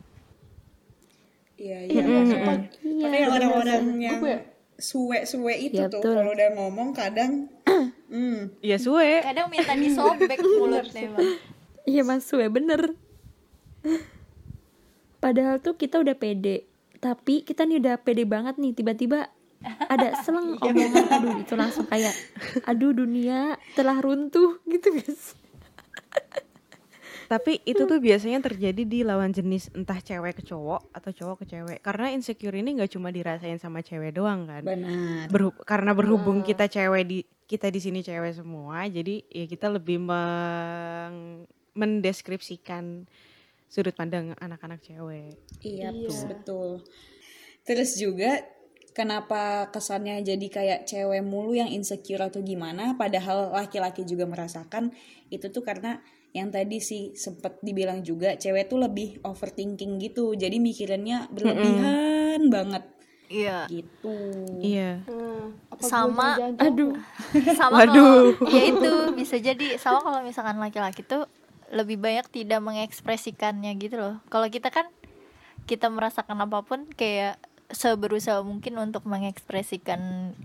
[1.57, 1.88] Iya, iya.
[1.88, 2.57] iya Makanya- sumpah.
[2.85, 4.44] Iya Makanya orang-orang yang Gue-
[4.77, 7.49] suwe-suwe itu Iya, tuh kalau udah ngomong kadang
[8.09, 9.21] hmm, Iya suwe.
[9.21, 11.31] kadang minta disobek mulutnya bang.
[11.83, 12.95] Iya mas Sue bener.
[15.16, 16.66] Padahal tuh kita udah pede.
[16.97, 18.73] Tapi kita nih udah pede banget nih.
[18.73, 19.31] Tiba-tiba
[19.83, 21.05] ada selang omongan.
[21.12, 22.12] Aduh itu langsung kayak
[22.64, 25.35] Aduh dunia telah runtuh gitu guys
[27.27, 31.47] Tapi itu tuh biasanya terjadi di lawan jenis entah cewek ke cowok atau cowok ke
[31.49, 31.79] cewek.
[31.83, 34.62] Karena insecure ini nggak cuma dirasain sama cewek doang kan.
[34.62, 35.27] benar.
[35.27, 40.03] Berhub- karena berhubung kita cewek di kita di sini cewek semua, jadi ya kita lebih
[40.03, 41.47] meng-
[41.79, 43.07] mendeskripsikan
[43.67, 45.39] sudut pandang anak-anak cewek.
[45.63, 46.27] Iya, Iya.
[46.27, 46.83] betul.
[47.63, 48.43] Terus juga
[48.97, 54.89] kenapa kesannya jadi kayak cewek mulu yang insecure atau gimana padahal laki-laki juga merasakan
[55.29, 56.01] itu tuh karena
[56.33, 60.33] yang tadi sih sempet dibilang juga cewek tuh lebih overthinking gitu.
[60.33, 62.96] Jadi mikirinnya berlebihan banget
[63.29, 64.15] iya gitu.
[64.59, 65.03] Iya.
[65.05, 66.39] Hmm, Sama-?
[66.57, 66.95] Aduh
[67.59, 68.35] sama Waduh.
[68.39, 71.27] kalau ya itu bisa jadi sama kalau misalkan laki-laki tuh
[71.69, 74.87] lebih banyak tidak mengekspresikannya gitu loh kalau kita kan
[75.67, 77.37] kita merasakan apa pun kayak
[77.67, 79.99] seberusaha mungkin untuk mengekspresikan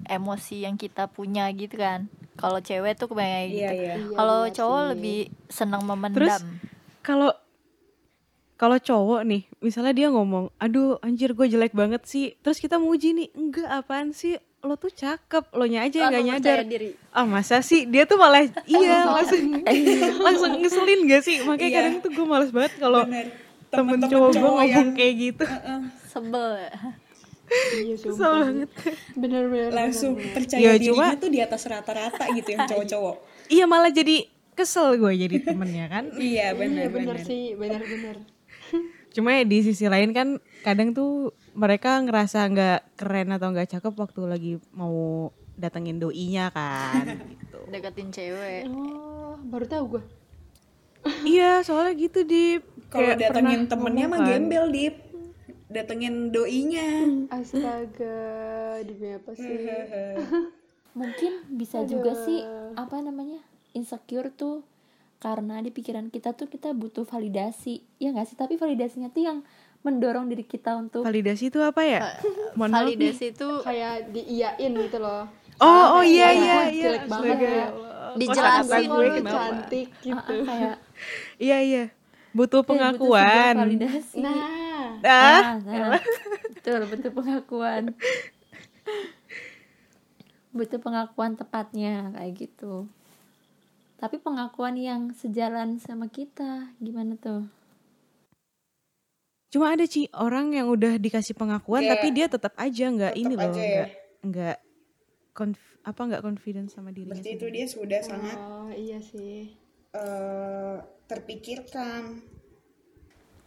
[0.05, 3.93] emosi yang kita punya gitu kan kalau cewek tuh kebanyakan Iya, gitu iya.
[3.93, 4.89] Iya, kalau benar cowok sih.
[4.89, 6.41] lebih senang Terus memendam
[6.99, 7.29] kalau
[8.61, 12.37] kalau cowok nih, misalnya dia ngomong, aduh anjir gue jelek banget sih.
[12.37, 16.21] Terus kita muji nih, enggak apaan sih, lo tuh cakep, lo nya aja yang gak
[16.21, 16.57] Langsung nyadar.
[16.63, 19.65] diri Ah masa sih, dia tuh malah iya langsung
[20.19, 21.41] langsung ngeselin gak sih?
[21.41, 21.77] Makanya Iya.
[21.81, 23.33] kadang tuh gue males banget kalau Bener.
[23.67, 25.43] temen cowok gue ngomong yang- kayak gitu.
[26.05, 26.61] sebel
[27.73, 28.69] iya Kesel sumpah banget.
[29.13, 30.35] bener-bener Langsung bener-bener.
[30.37, 33.15] percaya Ya, dirinya cuma- tuh di atas rata-rata gitu yang cowok-cowok.
[33.49, 38.15] Iya malah jadi kesel gue jadi temennya kan iya Iya benar bener benar sih, bener-bener.
[39.11, 43.93] Cuma ya di sisi lain kan kadang tuh mereka ngerasa nggak keren atau nggak cakep
[43.93, 47.59] waktu lagi mau datengin doinya kan gitu.
[47.69, 48.65] Deketin cewek.
[48.71, 50.03] Oh, baru tahu gue.
[51.25, 52.61] iya soalnya gitu di
[52.93, 53.77] kalau datengin kan.
[53.77, 54.95] temennya mah gembel dip.
[55.71, 57.07] Datengin doinya.
[57.31, 59.47] Astaga, demi apa sih?
[60.91, 62.43] mungkin bisa juga sih
[62.75, 63.39] apa namanya
[63.71, 64.67] insecure tuh
[65.21, 67.85] karena di pikiran kita tuh kita butuh validasi.
[67.95, 68.35] Ya nggak sih?
[68.35, 69.37] Tapi validasinya tuh yang
[69.81, 71.99] mendorong diri kita untuk validasi itu apa ya?
[72.57, 75.29] Mohon validasi itu Kayak diiyain gitu loh.
[75.59, 76.83] oh oh iya "Wah, iya iya.
[76.83, 77.53] jelek banget Astaga, ya.
[77.53, 78.11] ya Allah.
[78.11, 80.17] Dijelasin Gue cantik Ah, gitu.
[80.17, 80.75] ah, kayak
[81.47, 81.83] iya iya.
[82.31, 83.55] Butuh butuh sebuah pengakuan.
[83.61, 84.17] validasi.
[84.19, 84.37] Nah,
[85.05, 85.39] ah?
[85.39, 86.01] Ah, nah,
[86.55, 87.83] betul betul pengakuan.
[90.51, 92.89] Butuh pengakuan tepatnya kayak gitu
[94.01, 97.45] tapi pengakuan yang sejalan sama kita gimana tuh?
[99.53, 103.21] Cuma ada Ci orang yang udah dikasih pengakuan Kayak tapi dia tetap aja nggak tetap
[103.21, 103.61] ini loh aja.
[103.61, 103.67] ya.
[103.69, 103.89] nggak
[104.25, 104.57] nggak
[105.37, 109.53] konf- apa nggak confidence sama dirinya berarti itu dia sudah sangat oh iya sih.
[109.91, 112.23] eh, terpikirkan.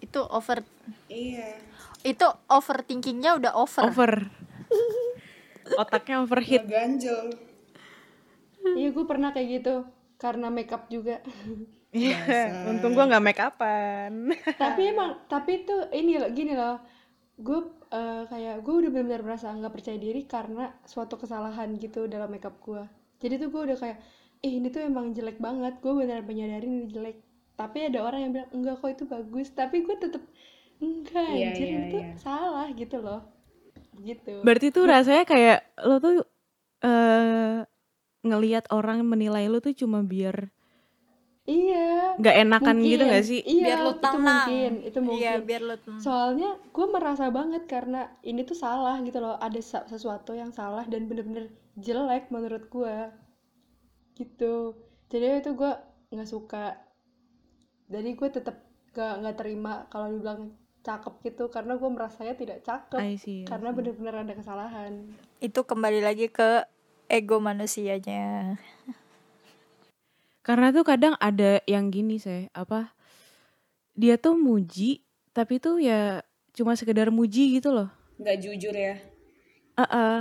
[0.05, 0.61] Itu over
[1.09, 1.57] iya.
[2.05, 4.13] itu overthinkingnya udah over, over.
[5.81, 6.69] Otaknya overheat.
[6.69, 7.33] Ganjel.
[8.65, 9.77] Iya, gue pernah kayak gitu.
[10.23, 11.21] Karena makeup juga.
[11.95, 12.19] Iya,
[12.75, 14.13] untung gua nggak make upan
[14.63, 16.77] tapi emang, tapi tuh ini loh, gini loh.
[17.39, 17.59] Gue
[17.91, 22.59] eh, kayak, gue udah benar-benar merasa nggak percaya diri karena suatu kesalahan gitu dalam makeup
[22.63, 22.83] gue.
[23.23, 23.99] Jadi tuh gue udah kayak,
[24.43, 25.79] eh ini tuh emang jelek banget.
[25.83, 27.17] Gue benar menyadari ini jelek.
[27.55, 29.49] Tapi ada orang yang bilang, enggak kok itu bagus.
[29.55, 30.23] Tapi gue tetep,
[30.83, 32.13] enggak Iya, anjir iya, itu iya.
[32.19, 33.21] salah gitu loh.
[33.95, 34.43] Gitu.
[34.43, 36.27] berarti tuh rasanya kayak lo tuh
[36.83, 37.63] eh
[38.25, 40.49] ngelihat orang menilai lo tuh cuma biar
[41.45, 42.17] Iya.
[42.17, 43.09] nggak enakan gitu Mungkin.
[43.13, 45.21] nggak sih Iya, biar lu itu tenang mungkin, itu mungkin.
[45.21, 49.61] iya biar lu tenang Soalnya gue merasa banget karena ini tuh salah gitu loh, ada
[49.61, 52.97] sesuatu yang salah dan bener-bener jelek menurut gue,
[54.17, 54.73] gitu.
[55.13, 55.73] Jadi itu gue
[56.17, 56.81] nggak suka.
[57.93, 58.57] Jadi gue tetap
[58.95, 63.49] gak nggak terima kalau dibilang cakep gitu karena gue merasanya tidak cakep I see, I
[63.49, 65.13] karena bener-bener ada kesalahan.
[65.41, 66.63] itu kembali lagi ke
[67.09, 68.57] ego manusianya
[70.45, 72.93] karena tuh kadang ada yang gini sih apa
[73.97, 75.01] dia tuh muji
[75.33, 76.21] tapi tuh ya
[76.53, 77.89] cuma sekedar muji gitu loh
[78.21, 78.95] nggak jujur ya
[79.75, 80.21] ah ah.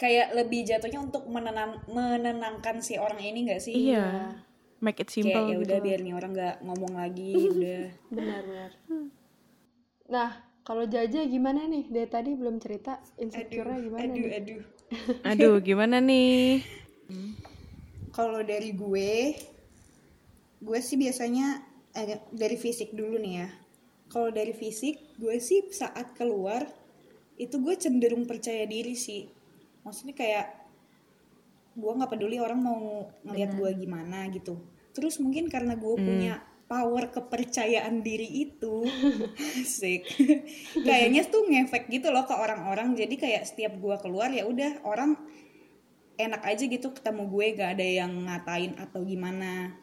[0.00, 4.34] kayak lebih jatuhnya untuk menenang menenangkan si orang ini nggak sih iya
[4.80, 5.84] make it kayak simple ya gitu udah loh.
[5.84, 8.70] biar nih orang nggak ngomong lagi udah Benar-benar.
[10.10, 10.30] Nah,
[10.66, 11.86] kalau Jaja gimana nih?
[11.86, 14.32] Dari tadi belum cerita insecure-nya gimana aduh nih?
[14.42, 14.62] aduh
[15.22, 16.66] aduh gimana nih?
[18.10, 19.38] Kalau dari gue
[20.60, 21.62] gue sih biasanya
[21.96, 23.48] eh, dari fisik dulu nih ya.
[24.10, 26.66] Kalau dari fisik gue sih saat keluar
[27.38, 29.30] itu gue cenderung percaya diri sih.
[29.86, 30.46] Maksudnya kayak
[31.78, 34.58] gue nggak peduli orang mau ngeliat gue gimana gitu.
[34.90, 38.86] Terus mungkin karena gue punya power kepercayaan diri itu.
[39.58, 40.06] Asik.
[40.86, 42.94] Kayaknya tuh ngefek gitu loh ke orang-orang.
[42.94, 45.18] Jadi kayak setiap gue keluar ya udah orang
[46.14, 49.74] enak aja gitu ketemu gue gak ada yang ngatain atau gimana.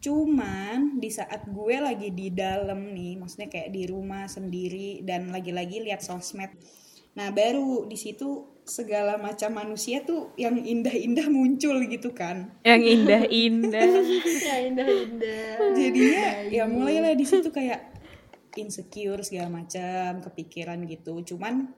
[0.00, 5.84] Cuman di saat gue lagi di dalam nih maksudnya kayak di rumah sendiri dan lagi-lagi
[5.84, 6.56] lihat sosmed.
[7.20, 12.54] Nah baru di situ segala macam manusia tuh yang indah-indah muncul gitu kan.
[12.62, 13.88] Yang indah-indah.
[14.50, 15.74] Ya indah-indah.
[15.76, 17.90] jadinya ya mulailah di situ kayak
[18.58, 21.22] insecure segala macam kepikiran gitu.
[21.22, 21.70] Cuman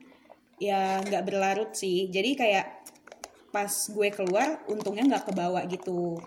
[0.57, 2.09] ya nggak berlarut sih.
[2.09, 2.67] Jadi kayak
[3.53, 6.17] pas gue keluar untungnya nggak kebawa gitu.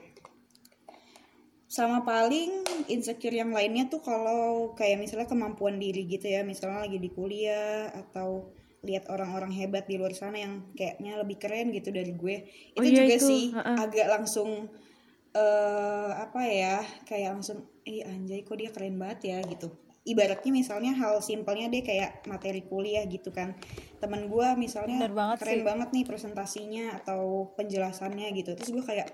[1.67, 6.47] Sama paling insecure yang lainnya tuh kalau kayak misalnya kemampuan diri gitu ya.
[6.47, 8.55] Misalnya lagi di kuliah atau
[8.87, 12.37] lihat orang-orang hebat di luar sana yang kayaknya lebih keren gitu dari gue
[12.73, 13.27] itu Oh iya, juga itu.
[13.27, 13.75] sih Ha-ha.
[13.83, 14.71] agak langsung
[15.37, 19.69] eh apa ya kayak langsung eh anjay kok dia keren banget ya gitu
[20.03, 23.53] ibaratnya misalnya hal simpelnya dia kayak materi kuliah gitu kan
[23.99, 25.67] temen gue misalnya Bener banget keren sih.
[25.67, 29.11] banget nih presentasinya atau penjelasannya gitu terus gue kayak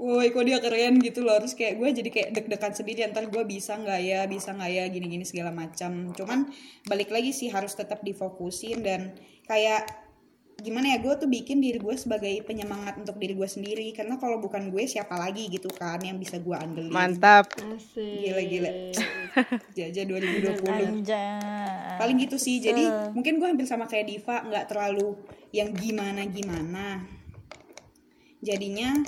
[0.00, 1.36] woi kok dia keren gitu loh.
[1.44, 4.20] Terus kayak gue jadi kayak deg-degan sendiri ntar gue bisa nggak ya?
[4.24, 4.84] Bisa nggak ya?
[4.88, 6.16] Gini-gini segala macam.
[6.16, 6.48] Cuman
[6.88, 9.12] balik lagi sih harus tetap difokusin dan
[9.44, 9.84] kayak
[10.60, 13.92] gimana ya gue tuh bikin diri gue sebagai penyemangat untuk diri gue sendiri.
[13.92, 16.88] Karena kalau bukan gue siapa lagi gitu kan yang bisa gue andelin.
[16.88, 17.52] Mantap.
[17.60, 18.00] Asik.
[18.00, 18.72] Gila, gila.
[19.78, 21.96] jaja 2020 Anjay.
[22.00, 22.58] paling gitu sih.
[22.58, 27.02] Jadi mungkin gue hampir sama kayak Diva nggak terlalu yang gimana gimana
[28.40, 29.04] jadinya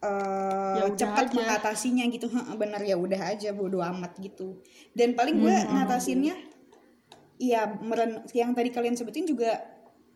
[0.00, 2.32] Ya udah cepat mengatasinya gitu.
[2.56, 4.64] Bener ya udah aja bodo amat gitu.
[4.96, 6.36] Dan paling gue ngatasinnya
[7.40, 9.60] iya meren yang tadi kalian sebutin juga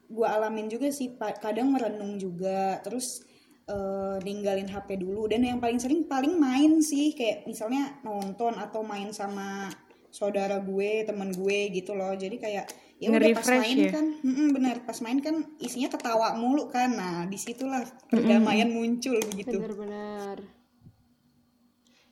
[0.05, 3.25] gue alamin juga sih kadang merenung juga terus
[3.69, 5.29] eh, ninggalin HP dulu.
[5.29, 9.69] Dan yang paling sering paling main sih kayak misalnya nonton atau main sama
[10.09, 12.17] saudara gue temen gue gitu loh.
[12.17, 12.67] Jadi kayak
[13.05, 13.91] ya udah pas Nge-refresh main ya?
[13.93, 19.21] kan mm-mm, benar pas main kan isinya ketawa mulu kan nah di situlah perdamaian muncul
[19.29, 20.37] begitu Bener-bener.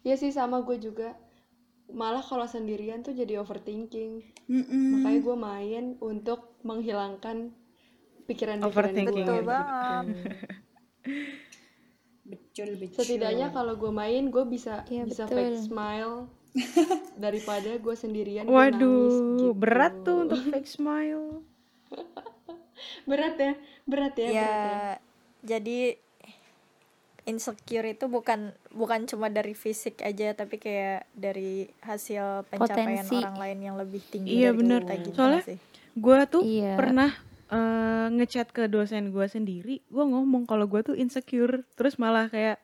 [0.03, 1.15] Ya sih sama gue juga.
[1.89, 4.21] Malah kalau sendirian tuh jadi overthinking.
[4.51, 5.01] Mm-mm.
[5.01, 7.55] Makanya gue main untuk menghilangkan
[8.27, 9.23] pikiran-pikiran Overthinking, gue.
[9.25, 10.07] Betul ya, banget.
[12.23, 15.37] betul betul Setidaknya kalau gue main gue bisa Iya, bisa betul.
[15.39, 16.17] fake smile
[17.19, 19.47] daripada gue sendirian nangis Waduh, gitu.
[19.55, 21.41] berat tuh untuk fake smile.
[23.05, 23.53] Berat ya,
[23.85, 24.93] berat ya, ya berat ya.
[25.41, 25.79] jadi
[27.23, 33.15] insecure itu bukan bukan cuma dari fisik aja tapi kayak dari hasil pencapaian Potensi.
[33.17, 34.81] orang lain yang lebih tinggi Iya, dari bener.
[34.83, 35.43] kita gitu Soalnya
[35.93, 36.75] Gue tuh Iya.
[36.75, 37.11] pernah
[37.53, 42.57] eh, ngechat ke dosen gue sendiri, gue ngomong kalau gue tuh insecure, terus malah kayak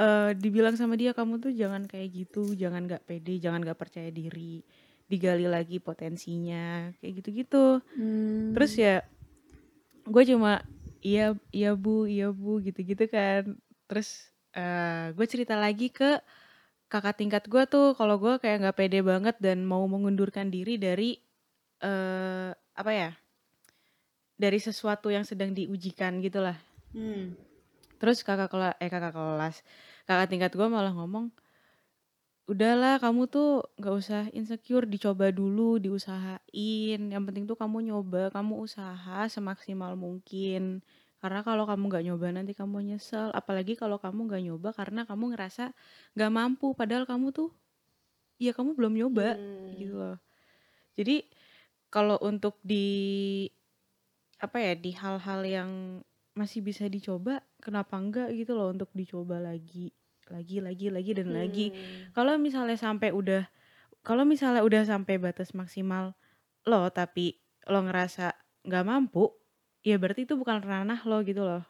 [0.00, 4.08] eh, dibilang sama dia kamu tuh jangan kayak gitu, jangan gak pede, jangan gak percaya
[4.08, 4.64] diri,
[5.04, 7.84] digali lagi potensinya, kayak gitu-gitu.
[7.94, 8.56] Hmm.
[8.56, 9.04] Terus ya
[10.08, 10.64] gue cuma
[11.04, 13.60] iya iya bu iya bu gitu-gitu kan.
[13.84, 16.18] Terus eh gue cerita lagi ke
[16.90, 21.14] kakak tingkat gue tuh kalau gue kayak nggak pede banget dan mau mengundurkan diri dari
[21.80, 23.10] eh apa ya
[24.40, 26.56] dari sesuatu yang sedang diujikan gitulah.
[26.96, 27.36] Hmm.
[28.00, 29.60] Terus kakak kelas eh kakak kelas
[30.08, 31.34] kakak tingkat gue malah ngomong
[32.50, 36.98] udahlah kamu tuh nggak usah insecure dicoba dulu diusahain.
[36.98, 40.82] Yang penting tuh kamu nyoba kamu usaha semaksimal mungkin.
[41.22, 43.30] Karena kalau kamu nggak nyoba nanti kamu nyesel.
[43.30, 45.70] Apalagi kalau kamu nggak nyoba karena kamu ngerasa
[46.18, 46.74] nggak mampu.
[46.74, 47.54] Padahal kamu tuh
[48.42, 49.38] ya kamu belum nyoba.
[49.38, 49.70] Hmm.
[49.78, 50.18] gitu loh.
[50.98, 51.22] Jadi
[51.86, 53.46] kalau untuk di
[54.42, 55.70] apa ya di hal-hal yang
[56.34, 59.92] masih bisa dicoba kenapa enggak gitu loh untuk dicoba lagi
[60.30, 62.14] lagi lagi lagi dan lagi Hmm.
[62.14, 63.44] kalau misalnya sampai udah
[64.00, 66.14] kalau misalnya udah sampai batas maksimal
[66.64, 67.36] lo tapi
[67.68, 68.32] lo ngerasa
[68.64, 69.28] nggak mampu
[69.80, 71.64] ya berarti itu bukan ranah lo gitu loh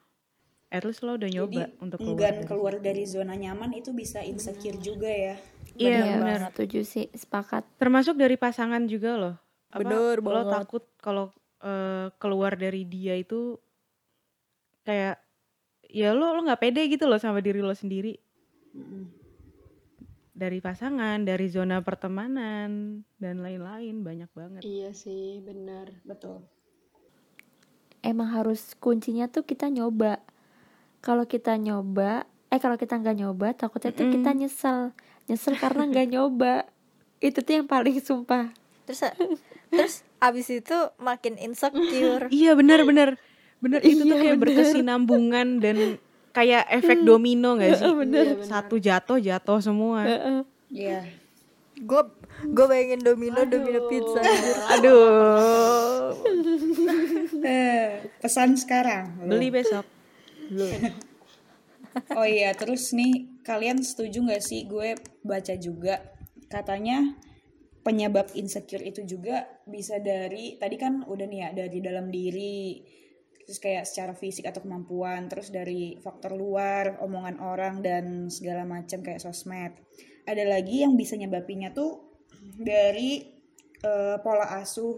[0.70, 3.90] at least lo udah nyoba Jadi untuk keluar enggan dari keluar dari zona nyaman itu
[3.90, 5.34] bisa insecure juga ya.
[5.80, 6.52] Iya, benar.
[6.52, 7.64] Setuju sih, sepakat.
[7.80, 9.36] termasuk dari pasangan juga loh
[9.72, 11.32] Apa, Bener lo takut kalau
[11.64, 13.56] eh, keluar dari dia itu
[14.84, 15.20] kayak
[15.90, 18.14] ya lo lo nggak pede gitu loh sama diri lo sendiri
[20.30, 25.92] dari pasangan dari zona pertemanan dan lain-lain banyak banget Iya sih, benar.
[26.06, 26.40] Betul.
[28.00, 30.24] Emang harus kuncinya tuh kita nyoba.
[31.04, 34.96] Kalau kita nyoba, eh kalau kita nggak nyoba, takutnya tuh kita nyesel.
[35.28, 36.64] Nyesel karena nggak nyoba.
[37.20, 38.56] Itu tuh yang paling sumpah.
[38.90, 39.06] terus
[39.70, 43.14] terus abis itu makin insecure iya benar benar
[43.60, 44.44] benar itu tuh Iya, kayak bener.
[44.56, 45.76] berkesinambungan dan
[46.32, 47.84] kayak efek domino gak sih?
[47.84, 48.24] Iya, benar.
[48.42, 50.00] satu jatuh jatuh semua.
[50.04, 50.40] Heeh.
[50.70, 51.00] Iya.
[51.80, 52.02] gue
[52.44, 54.20] gue bayangin domino domino pizza
[54.68, 56.12] aduh.
[57.40, 59.24] Eh, pesan sekarang.
[59.24, 59.84] beli besok.
[62.14, 64.94] Oh iya, terus nih kalian setuju nggak sih gue
[65.24, 66.04] baca juga?
[66.46, 67.16] Katanya
[67.80, 72.76] penyebab insecure itu juga bisa dari tadi kan udah nih ya dari dalam diri
[73.50, 79.02] terus kayak secara fisik atau kemampuan terus dari faktor luar omongan orang dan segala macam
[79.02, 79.74] kayak sosmed.
[80.22, 81.98] Ada lagi yang bisa nyebabinnya tuh
[82.54, 83.26] dari
[83.82, 84.94] eh, pola asuh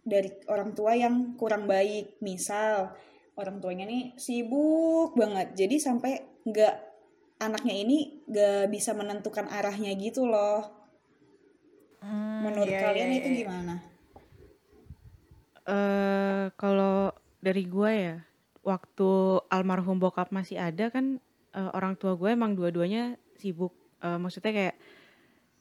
[0.00, 2.16] dari orang tua yang kurang baik.
[2.24, 2.96] Misal
[3.36, 6.74] orang tuanya nih sibuk banget jadi sampai nggak
[7.44, 10.64] anaknya ini nggak bisa menentukan arahnya gitu loh.
[12.00, 13.40] Hmm, menurut iya, kalian iya, itu iya.
[13.44, 13.74] gimana?
[15.68, 17.12] Eh kalau
[17.42, 18.16] dari gue ya
[18.62, 21.18] waktu almarhum bokap masih ada kan
[21.52, 23.74] eh, orang tua gue emang dua-duanya sibuk.
[24.00, 24.76] Eh, maksudnya kayak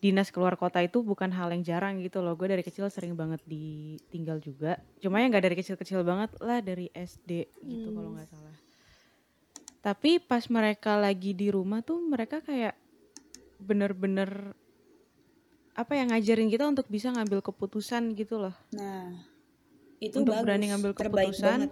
[0.01, 2.37] dinas keluar kota itu bukan hal yang jarang gitu loh.
[2.37, 4.77] Gue dari kecil sering banget ditinggal juga.
[5.01, 8.55] Cuma ya nggak dari kecil-kecil banget lah dari SD gitu kalau nggak salah.
[9.81, 12.77] Tapi pas mereka lagi di rumah tuh mereka kayak
[13.61, 14.53] bener-bener
[15.73, 18.53] apa ya ngajarin kita untuk bisa ngambil keputusan gitu loh.
[18.77, 19.30] Nah
[20.01, 21.69] itu Untuk bagus berani ngambil keputusan.
[21.69, 21.71] banget.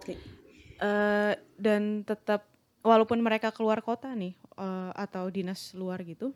[0.79, 2.47] Eh, dan tetap
[2.85, 6.31] walaupun mereka keluar kota nih eh, atau dinas luar gitu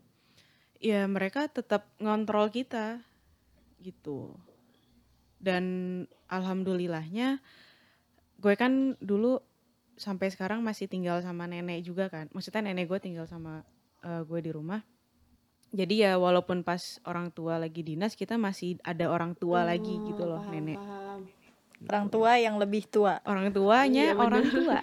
[0.84, 3.00] ya mereka tetap ngontrol kita
[3.80, 4.36] gitu
[5.40, 5.64] dan
[6.28, 7.40] alhamdulillahnya
[8.44, 9.40] gue kan dulu
[9.96, 13.64] sampai sekarang masih tinggal sama nenek juga kan maksudnya nenek gue tinggal sama
[14.04, 14.84] eh, gue di rumah
[15.72, 20.28] jadi ya walaupun pas orang tua lagi dinas kita masih ada orang tua lagi gitu
[20.28, 21.03] loh Oh, paham, nenek paham.
[21.90, 23.20] Orang tua yang lebih tua.
[23.28, 24.80] Orang tuanya Iya, orang tua.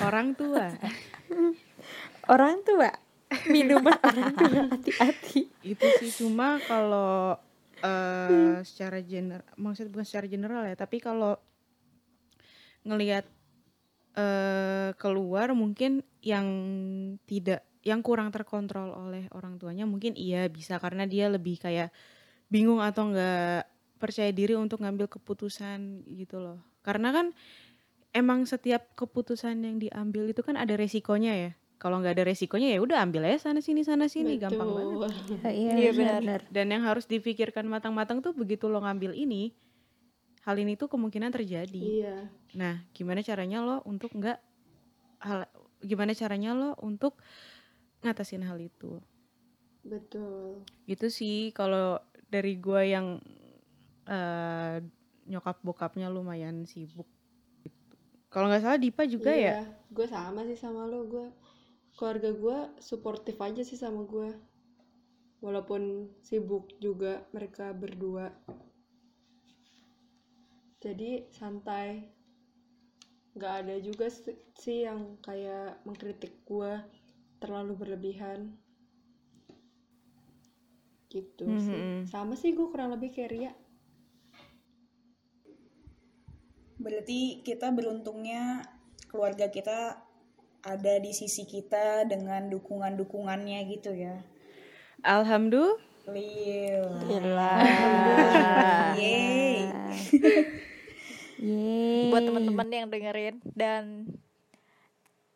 [0.00, 0.66] Orang tua.
[2.28, 2.90] Orang tua.
[3.48, 4.62] Minuman orang tua.
[4.72, 5.48] Hati-hati.
[5.64, 7.38] Itu sih cuma kalau
[7.84, 11.36] eh secara general maksud bukan secara general ya tapi kalau
[12.88, 13.28] ngelihat
[14.16, 16.48] eh keluar mungkin yang
[17.28, 21.92] tidak yang kurang terkontrol oleh orang tuanya mungkin iya bisa karena dia lebih kayak
[22.48, 23.68] bingung atau enggak
[24.04, 26.60] percaya diri untuk ngambil keputusan gitu loh.
[26.84, 27.32] Karena kan
[28.12, 31.52] emang setiap keputusan yang diambil itu kan ada resikonya ya.
[31.80, 34.36] Kalau nggak ada resikonya ya udah ambil aja sana sini sana sini.
[34.36, 34.96] Gampang banget.
[35.00, 35.12] Betul.
[35.44, 39.52] Oh, iya, Iya, benar, dan yang harus difikirkan matang-matang tuh begitu lo ngambil ini
[40.44, 41.80] hal ini tuh kemungkinan terjadi.
[42.04, 42.16] Iya.
[42.54, 44.38] nah gimana caranya lo untuk nggak
[45.24, 45.48] hal
[45.82, 47.18] gimana caranya lo untuk
[48.04, 49.00] ngatasin hal itu?
[49.84, 50.64] Betul.
[50.88, 52.00] itu sih kalau
[52.32, 53.20] dari gua yang
[54.08, 54.76] eh,
[55.30, 57.08] nyokap bokapnya lumayan sibuk
[57.64, 57.96] gitu.
[58.32, 59.58] kalau nggak salah Dipa juga ya Iya,
[59.96, 61.00] gue sama sih sama lo.
[61.12, 61.26] Gue
[61.96, 64.30] keluarga gue suportif aja sih sama gue.
[65.44, 65.82] Walaupun
[66.26, 68.26] sibuk juga mereka berdua.
[70.84, 71.88] Jadi santai.
[73.40, 76.72] Gak ada juga si- sih yang kayak mengkritik gue
[77.42, 78.40] terlalu berlebihan.
[81.12, 81.82] Gitu sih.
[81.86, 82.06] Mhm.
[82.12, 83.52] Sama sih gue kurang lebih kayak Ria.
[86.84, 88.68] Berarti kita beruntungnya
[89.08, 90.04] keluarga kita
[90.64, 94.20] ada di sisi kita dengan dukungan-dukungannya gitu ya.
[96.04, 97.56] alhamdulillah.
[99.00, 99.72] Yeay.
[102.14, 103.84] buat teman-teman yang dengerin dan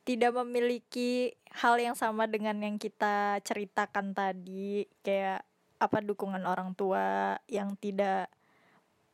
[0.09, 5.45] tidak memiliki hal yang sama dengan yang kita ceritakan tadi kayak
[5.79, 8.33] apa dukungan orang tua yang tidak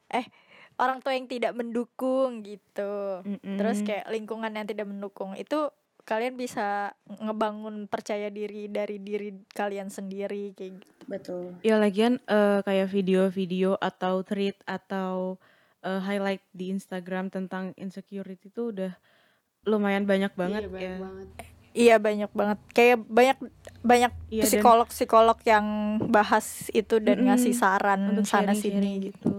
[0.06, 0.28] eh
[0.76, 3.56] orang tua yang tidak mendukung gitu Mm-mm.
[3.56, 5.70] terus kayak lingkungan yang tidak mendukung itu
[6.04, 11.02] kalian bisa ngebangun percaya diri dari diri kalian sendiri kayak gitu.
[11.08, 11.56] Betul.
[11.64, 15.40] Ya lagian eh, kayak video-video atau tweet atau
[15.80, 18.92] eh, highlight di Instagram tentang insecurity itu udah
[19.64, 20.96] lumayan banyak banget iya, banyak ya.
[21.00, 21.28] banget.
[21.74, 22.58] Iya banyak banget.
[22.70, 23.38] Kayak banyak
[23.80, 25.66] banyak Iya, dan- psikolog psikolog yang
[26.06, 29.24] bahas itu dan Mm-mm, ngasih saran Untuk sana sini gitu.
[29.24, 29.32] gitu.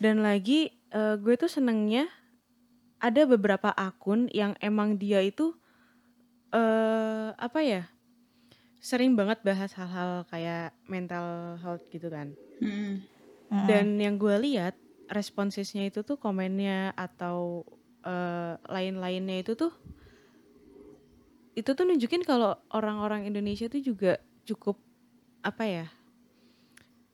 [0.00, 2.08] Dan lagi eh, gue tuh senengnya
[3.02, 5.52] ada beberapa akun yang emang dia itu
[6.54, 7.82] eh apa ya
[8.78, 12.36] sering banget bahas hal-hal kayak mental health gitu kan.
[12.62, 13.02] Hmm.
[13.66, 14.78] Dan yang gue lihat
[15.10, 17.64] responsesnya itu tuh komennya atau
[18.04, 19.72] eh, lain-lainnya itu tuh
[21.54, 24.76] itu tuh nunjukin kalau orang-orang Indonesia tuh juga cukup
[25.40, 25.86] apa ya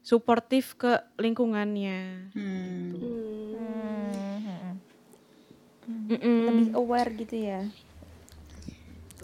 [0.00, 2.30] suportif ke lingkungannya.
[2.32, 2.90] Hmm.
[2.96, 3.18] Hmm.
[5.90, 6.10] Hmm.
[6.10, 6.38] Mm-mm.
[6.46, 7.62] lebih aware gitu ya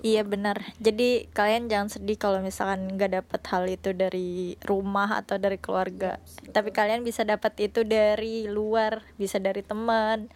[0.04, 0.60] Iya benar.
[0.76, 6.20] Jadi kalian jangan sedih kalau misalkan nggak dapat hal itu dari rumah atau dari keluarga.
[6.52, 10.28] Tapi kalian bisa dapat itu dari luar, bisa dari teman,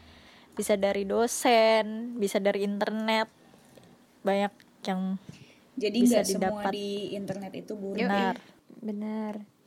[0.57, 3.28] bisa dari dosen, bisa dari internet.
[4.24, 4.53] Banyak
[4.88, 5.20] yang
[5.76, 6.72] Jadi Bisa nggak semua didapat.
[6.74, 8.01] di internet itu buruk.
[8.01, 8.36] benar.
[8.80, 9.59] benar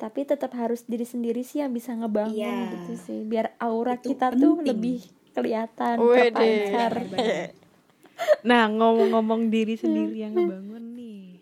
[0.00, 2.72] tapi tetap harus diri sendiri sih yang bisa ngebangun Iya.
[2.72, 4.68] gitu sih biar aura Itu kita tuh penting.
[4.72, 4.98] lebih
[5.30, 6.32] kelihatan Wede.
[6.32, 6.92] terpancar
[8.44, 11.40] Nah ngomong-ngomong diri sendiri yang ngebangun nih,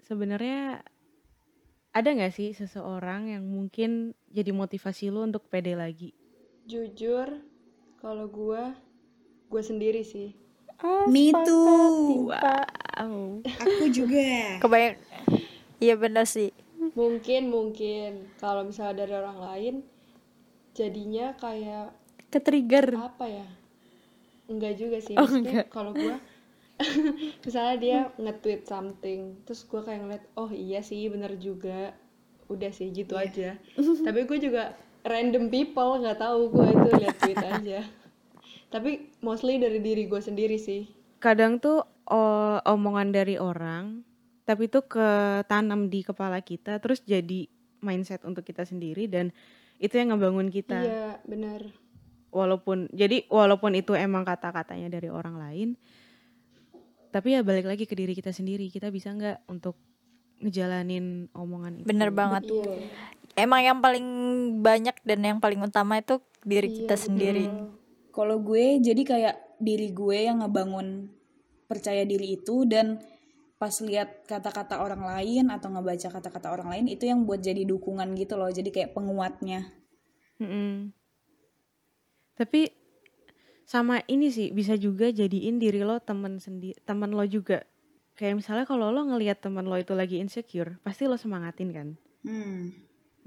[0.00, 0.80] sebenarnya
[1.90, 6.16] ada nggak sih seseorang yang mungkin jadi motivasi lu untuk pede lagi?
[6.64, 7.28] Jujur,
[8.00, 8.62] kalau gue,
[9.48, 10.32] gue sendiri sih.
[10.80, 12.32] Ah, Me too.
[12.96, 13.40] Oh.
[13.44, 14.56] Aku juga.
[14.64, 14.96] Kebanyak.
[15.76, 16.56] Iya benar sih.
[16.98, 18.26] Mungkin, mungkin.
[18.42, 19.74] Kalau misalnya dari orang lain,
[20.74, 21.94] jadinya kayak
[22.34, 23.46] ke-trigger apa ya?
[24.50, 25.14] Enggak juga sih.
[25.14, 25.30] Oh,
[25.70, 26.18] kalau gue,
[27.46, 31.94] misalnya dia nge-tweet something, terus gue kayak ngeliat, oh iya sih, bener juga.
[32.50, 33.54] Udah sih, gitu aja.
[33.78, 34.74] Tapi gue juga
[35.06, 37.80] random people, nggak tahu gue itu liat tweet aja.
[38.74, 40.88] Tapi mostly dari diri gue sendiri sih.
[41.22, 41.86] Kadang tuh
[42.66, 44.07] omongan dari orang,
[44.48, 47.44] tapi itu ketanam di kepala kita, terus jadi
[47.84, 49.28] mindset untuk kita sendiri dan
[49.76, 50.80] itu yang ngebangun kita.
[50.80, 51.76] Iya, bener.
[52.32, 55.68] Walaupun jadi walaupun itu emang kata-katanya dari orang lain,
[57.12, 58.72] tapi ya balik lagi ke diri kita sendiri.
[58.72, 59.76] Kita bisa nggak untuk
[60.40, 61.86] ngejalanin omongan itu?
[61.92, 62.48] Bener banget.
[62.48, 62.88] Iya.
[63.36, 64.06] Emang yang paling
[64.64, 67.46] banyak dan yang paling utama itu diri Iya, kita sendiri.
[68.16, 71.12] Kalau gue jadi kayak diri gue yang ngebangun
[71.68, 72.96] percaya diri itu dan
[73.58, 78.14] pas lihat kata-kata orang lain atau ngebaca kata-kata orang lain itu yang buat jadi dukungan
[78.14, 79.66] gitu loh jadi kayak penguatnya.
[80.40, 80.94] Mm-mm.
[82.38, 82.70] Tapi
[83.68, 87.66] sama ini sih bisa juga jadiin diri lo temen sendiri temen lo juga.
[88.18, 91.88] Kayak misalnya kalau lo ngelihat temen lo itu lagi insecure pasti lo semangatin kan?
[92.22, 92.74] Hmm.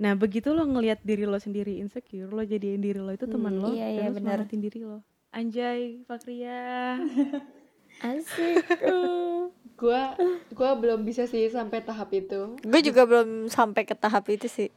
[0.02, 3.64] nah begitu lo ngelihat diri lo sendiri insecure lo jadiin diri lo itu temen Hmm,
[3.64, 5.00] lo iya, dan iya, lo semangatin diri lo.
[5.32, 7.00] Anjay Fakria
[8.04, 9.48] asik uh.
[9.74, 10.14] Gua
[10.54, 12.54] gua belum bisa sih sampai tahap itu.
[12.56, 14.70] gue juga belum sampai ke tahap itu sih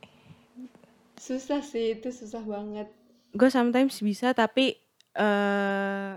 [1.14, 2.88] Susah sih, itu susah banget.
[3.30, 4.76] gue sometimes bisa tapi
[5.12, 6.12] eh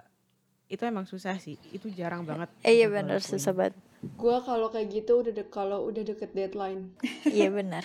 [0.68, 3.76] itu emang susah sih itu jarang banget eh, iya benar susah banget
[4.14, 6.93] Gua kalau kayak gitu udah de- kalau udah deket deadline.
[7.28, 7.82] iya benar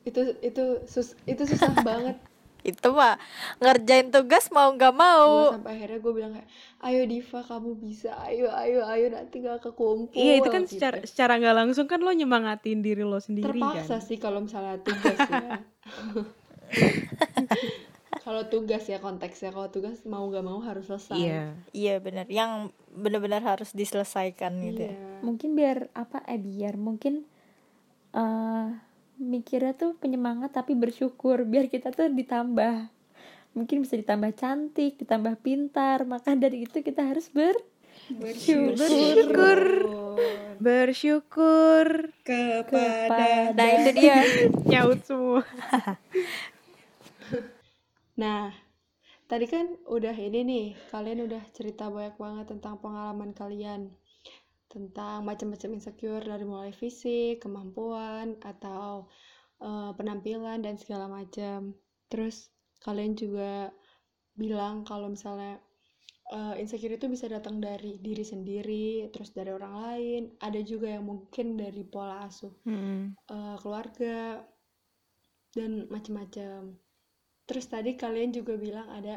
[0.00, 2.16] Itu itu sus itu susah banget.
[2.60, 3.16] Itu mah
[3.58, 6.48] ngerjain tugas mau nggak Gua mau sampai akhirnya gue bilang kayak,
[6.80, 8.10] "Ayo Diva, kamu bisa.
[8.24, 10.76] Ayo, ayo, ayo nanti gak kekumpul." iya itu kan gitu.
[10.76, 14.76] secara secara nggak langsung kan lo nyemangatin diri lo sendiri terpaksa kan sih kalau misalnya
[14.80, 15.60] tugas ya.
[18.24, 21.16] kalau tugas ya konteksnya kalau tugas mau gak mau harus selesai.
[21.16, 21.42] iya
[21.72, 24.94] iya benar yang benar-benar harus diselesaikan gitu ya.
[24.94, 25.24] Iya.
[25.24, 27.24] mungkin biar apa eh biar mungkin
[28.14, 28.68] eh
[29.20, 32.88] mikirnya tuh penyemangat tapi bersyukur biar kita tuh ditambah
[33.52, 37.54] mungkin bisa ditambah cantik ditambah pintar maka dari itu kita harus ber
[38.10, 39.60] bersyukur.
[40.58, 41.86] bersyukur.
[42.26, 43.54] Kepada.
[43.54, 44.18] Nah itu dia.
[44.70, 45.44] Nyaut semua.
[48.20, 48.52] Nah,
[49.32, 53.96] tadi kan udah ini nih, kalian udah cerita banyak banget tentang pengalaman kalian.
[54.72, 59.10] Tentang macam-macam insecure dari mulai fisik, kemampuan, atau
[59.68, 61.58] eh, penampilan dan segala macam.
[62.10, 62.36] Terus
[62.84, 63.52] kalian juga
[64.42, 65.54] bilang kalau misalnya
[66.36, 71.04] eh, insecure itu bisa datang dari diri sendiri, terus dari orang lain, ada juga yang
[71.10, 73.16] mungkin dari pola asuh Mm-mm.
[73.34, 74.16] eh, keluarga
[75.56, 76.60] dan macam-macam.
[77.48, 79.16] Terus tadi kalian juga bilang ada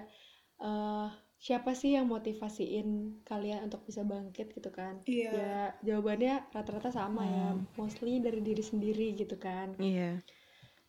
[0.62, 1.10] eh,
[1.46, 2.88] siapa sih yang motivasiin
[3.30, 4.96] kalian untuk bisa bangkit gitu kan?
[5.06, 5.32] Iya.
[5.38, 5.54] Ya
[5.88, 7.48] jawabannya rata-rata sama ya,
[7.80, 9.68] mostly dari diri sendiri gitu kan.
[9.80, 10.24] iya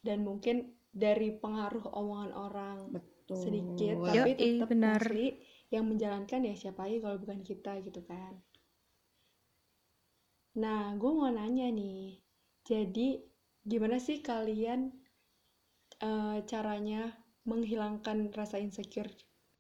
[0.07, 0.57] Dan mungkin
[1.05, 5.02] dari pengaruh omongan orang betul sedikit, tapi tetap benar.
[5.02, 5.26] mostly
[5.74, 8.32] yang menjalankan ya siapa lagi kalau bukan kita gitu kan.
[10.62, 12.02] Nah, gue mau nanya nih,
[12.68, 13.09] jadi
[13.70, 14.80] gimana sih kalian
[16.09, 17.02] eh, caranya
[17.50, 19.11] menghilangkan rasa insecure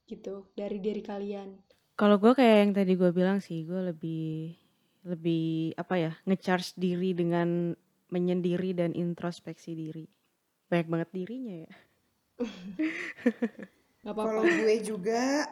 [0.04, 1.64] gitu dari diri kalian?
[1.94, 4.54] kalau gue kayak yang tadi gue bilang sih gue lebih
[5.06, 7.76] lebih apa ya ngecharge diri dengan
[8.10, 10.06] menyendiri dan introspeksi diri
[10.66, 11.72] banyak banget dirinya ya
[14.04, 15.48] Kalau gue juga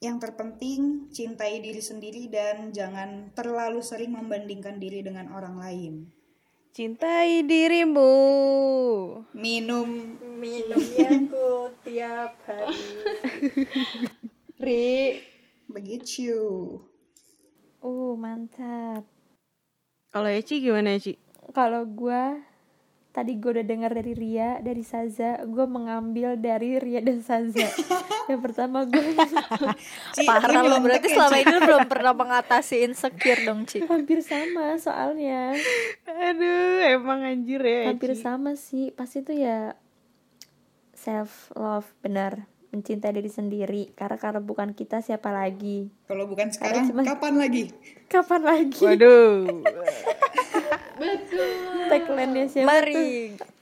[0.00, 5.94] yang terpenting cintai diri sendiri dan jangan terlalu sering membandingkan diri dengan orang lain.
[6.72, 8.14] cintai dirimu
[9.34, 12.78] Minum minumnya ku tiap hari.
[14.64, 15.22] Ri,
[15.66, 16.38] begitu.
[17.78, 19.02] uh mantap.
[20.10, 21.14] Kalau Eci gimana Eci?
[21.54, 22.38] Kalau gua
[23.08, 27.66] tadi gue udah dengar dari Ria dari Saza gue mengambil dari Ria dan Saza.
[28.30, 29.00] Yang pertama gue
[30.14, 31.42] Ci, parah lo berarti ya, selama Ci?
[31.42, 33.82] ini lo belum pernah mengatasi insecure dong Ci.
[33.88, 35.56] Hampir sama soalnya.
[36.06, 38.22] Aduh emang anjir ya hampir Eci.
[38.22, 38.94] sama sih.
[38.94, 39.74] Pasti itu ya
[40.98, 46.84] self love benar mencintai diri sendiri karena kalau bukan kita siapa lagi Kalau bukan sekarang,
[46.84, 47.64] cuma- kapan lagi?
[48.06, 49.46] kapan lagi waduh
[50.98, 51.50] betul.
[51.92, 53.06] tagline-nya siapa mari tuh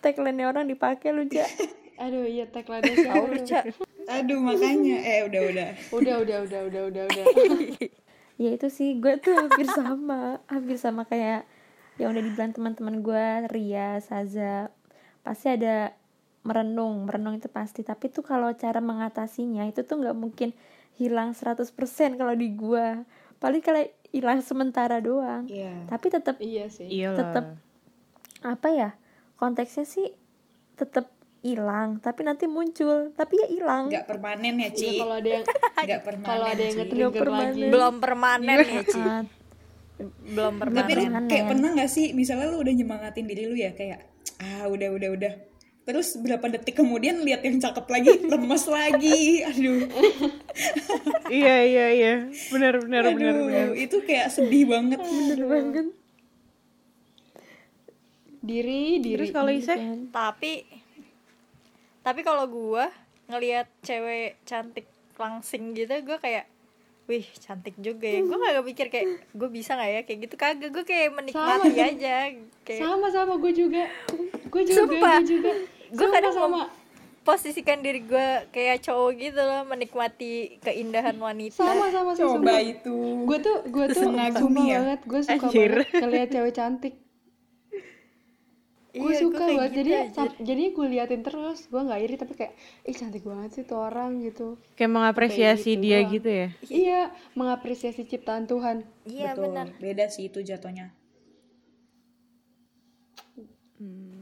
[0.00, 1.46] tagline-nya orang dipakai lu Ja
[1.96, 3.40] Aduh, iya tagline-nya siapa lu
[4.06, 5.02] Aduh, makanya.
[5.02, 5.68] Eh, udah, udah.
[5.90, 7.24] Udah, udah, udah, udah, udah, udah.
[8.36, 11.42] ya itu sih gue tuh hampir sama hampir sama kayak
[11.96, 14.68] yang udah dibilang teman-teman gue Ria Saza
[15.24, 15.96] pasti ada
[16.46, 20.54] merenung merenung itu pasti tapi tuh kalau cara mengatasinya itu tuh nggak mungkin
[20.94, 21.66] hilang 100%
[22.14, 23.02] kalau di gue
[23.36, 25.84] paling kalau hilang sementara doang Iya.
[25.86, 26.88] tapi tetap Iya sih.
[26.88, 27.44] iyalah Tetep.
[28.42, 28.90] apa ya
[29.34, 30.08] konteksnya sih
[30.72, 31.10] tetap
[31.42, 34.90] hilang tapi nanti muncul tapi ya hilang Nggak permanen ya, Iya, Ci.
[34.96, 35.44] kalau ada yang
[35.86, 37.50] Nggak permanen, kalau ada yang Nggak permanen.
[37.52, 37.62] lagi.
[37.68, 39.02] belum permanen ya Ci
[39.96, 41.24] belum Tapi permanen lu Permanen.
[41.26, 44.04] kayak pernah gak sih, misalnya lu udah nyemangatin diri lu ya, kayak,
[44.36, 45.32] ah udah, udah, udah.
[45.86, 49.46] Terus berapa detik kemudian lihat yang cakep lagi, lemes lagi.
[49.46, 49.86] Aduh,
[51.30, 52.14] iya iya iya.
[52.50, 54.98] Benar benar benar aduh, benar itu kayak sedih banget.
[54.98, 55.86] bener banget.
[58.42, 59.14] Diri, diri.
[59.14, 60.10] terus kalau Iseh kan.
[60.10, 60.66] tapi
[62.02, 62.90] tapi kalau gua
[63.30, 64.86] ngelihat cewek cantik
[65.18, 66.50] langsing gitu gua kayak
[67.06, 68.26] wih cantik juga ya.
[68.26, 70.00] Gue gak mikir kayak gue bisa nggak ya?
[70.02, 70.34] Kayak gitu.
[70.34, 71.86] Kagak gue kayak menikmati Sama.
[71.86, 72.16] aja.
[72.66, 73.32] Kayak sama sama.
[73.38, 73.86] Gue juga
[74.46, 75.16] gue juga Sumpah.
[75.16, 75.52] gue juga
[75.88, 76.60] gue kadang sama
[77.22, 82.60] posisikan diri gue kayak cowok gitu loh menikmati keindahan wanita sama sama sih Coba sumpah.
[82.60, 82.96] itu.
[83.24, 84.78] gue tuh gue tuh Mengagumi ya?
[84.80, 85.70] banget gue suka Anjir.
[85.76, 86.94] banget ngeliat cewek cantik
[88.92, 89.96] gue Iya, suka banget gitu jadi
[90.40, 94.22] jadi gue liatin terus gue nggak iri tapi kayak ih cantik banget sih tuh orang
[94.22, 96.12] gitu Kayak mengapresiasi gitu dia doang.
[96.14, 96.48] gitu ya.
[96.64, 97.00] iya
[97.32, 99.42] mengapresiasi ciptaan Tuhan iya Betul.
[99.44, 100.96] benar Beda sih itu jatuhnya.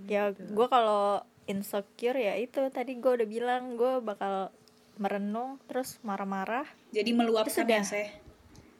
[0.06, 4.48] Ya gue kalau insecure ya itu tadi gue udah bilang gue bakal
[4.96, 6.64] merenung terus marah-marah.
[6.94, 8.08] Jadi meluapkan ya, Seh.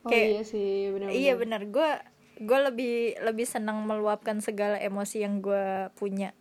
[0.07, 1.91] oh Kayak- iya sih benar iya benar gue
[2.35, 6.33] gue lebih lebih senang meluapkan segala emosi yang gue punya.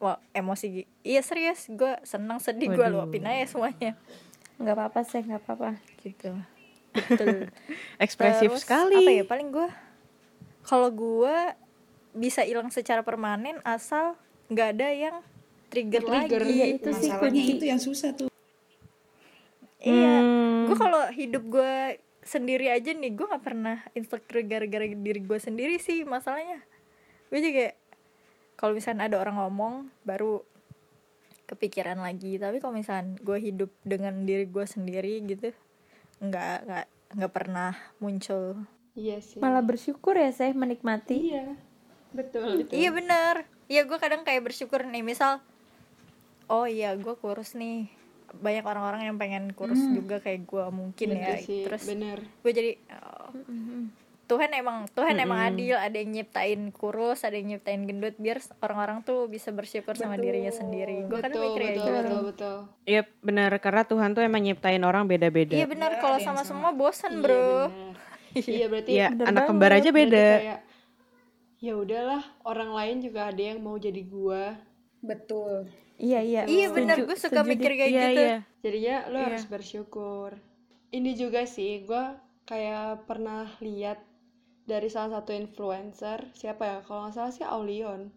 [0.00, 3.98] Wah emosi iya serius gue senang sedih gue luapin aja semuanya.
[4.56, 5.76] Nggak apa-apa sih nggak apa-apa.
[6.00, 6.32] Gitu.
[6.90, 7.52] Betul.
[8.04, 8.96] Ekspresif Terus, sekali.
[8.96, 9.68] apa ya paling gue
[10.60, 11.36] kalau gue
[12.12, 15.16] bisa hilang secara permanen asal nggak ada yang
[15.68, 16.42] trigger, Trigger.
[16.42, 17.52] lagi Iya, itu sih Masalahnya kunci.
[17.54, 18.28] itu yang susah tuh.
[19.78, 20.66] iya Hmm.
[20.66, 21.74] gue kalau hidup gue
[22.20, 26.60] sendiri aja nih gue nggak pernah insecure gara-gara diri gue sendiri sih masalahnya
[27.26, 27.72] gue juga
[28.54, 30.44] kalau misalnya ada orang ngomong baru
[31.46, 35.50] kepikiran lagi tapi kalau misalnya gue hidup dengan diri gue sendiri gitu
[36.20, 36.86] nggak nggak
[37.16, 38.60] nggak pernah muncul
[38.92, 41.56] iya sih malah bersyukur ya saya menikmati iya
[42.10, 42.74] betul betul.
[42.74, 43.34] iya bener
[43.66, 45.38] iya gue kadang kayak bersyukur nih misal
[46.46, 47.86] oh iya gue kurus nih.
[48.30, 52.18] Banyak orang-orang yang pengen kurus juga kayak gue mungkin ya Bener sih terus bener.
[52.22, 53.30] gue jadi oh,
[54.26, 59.02] Tuhan emang Tuhan emang adil ada yang nyiptain kurus ada yang nyiptain gendut biar orang-orang
[59.02, 61.02] tuh bisa bersyukur sama dirinya sendiri.
[61.10, 61.90] Gue kadang betul mikir betul gitu.
[61.90, 62.56] betul betul.
[62.86, 65.58] Iya benar karena Tuhan tuh emang nyiptain orang beda-beda.
[65.58, 66.46] iya benar kalau sama.
[66.46, 67.66] semua bosan bro.
[67.66, 68.46] iya bener.
[68.46, 68.66] iya.
[68.70, 70.26] Berarti Iya, Bener anak kembar aja beda.
[70.38, 70.58] kayak
[71.60, 74.56] ya udahlah orang lain juga ada yang mau jadi gua.
[75.00, 75.68] Betul.
[75.96, 76.42] iya iya.
[76.44, 77.48] Iya benar gue suka setuju.
[77.48, 78.20] mikir kayak Iya gitu.
[78.20, 78.36] iya.
[78.60, 79.26] jadinya lo Iya.
[79.28, 80.30] harus bersyukur.
[80.90, 84.00] Ini juga sih gua kayak pernah lihat
[84.64, 86.76] dari salah satu influencer siapa ya?
[86.82, 88.08] Kalau nggak salah sih Aulion.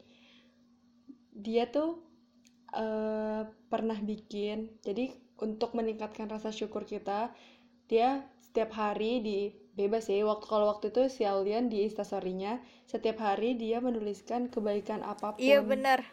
[1.34, 2.00] Dia tuh
[2.74, 7.30] eh, pernah bikin jadi untuk meningkatkan rasa syukur kita
[7.86, 9.40] dia setiap hari di
[9.74, 15.02] bebas sih waktu kalau waktu itu si Aulion di instastorynya setiap hari dia menuliskan kebaikan
[15.02, 16.06] apa pun iya benar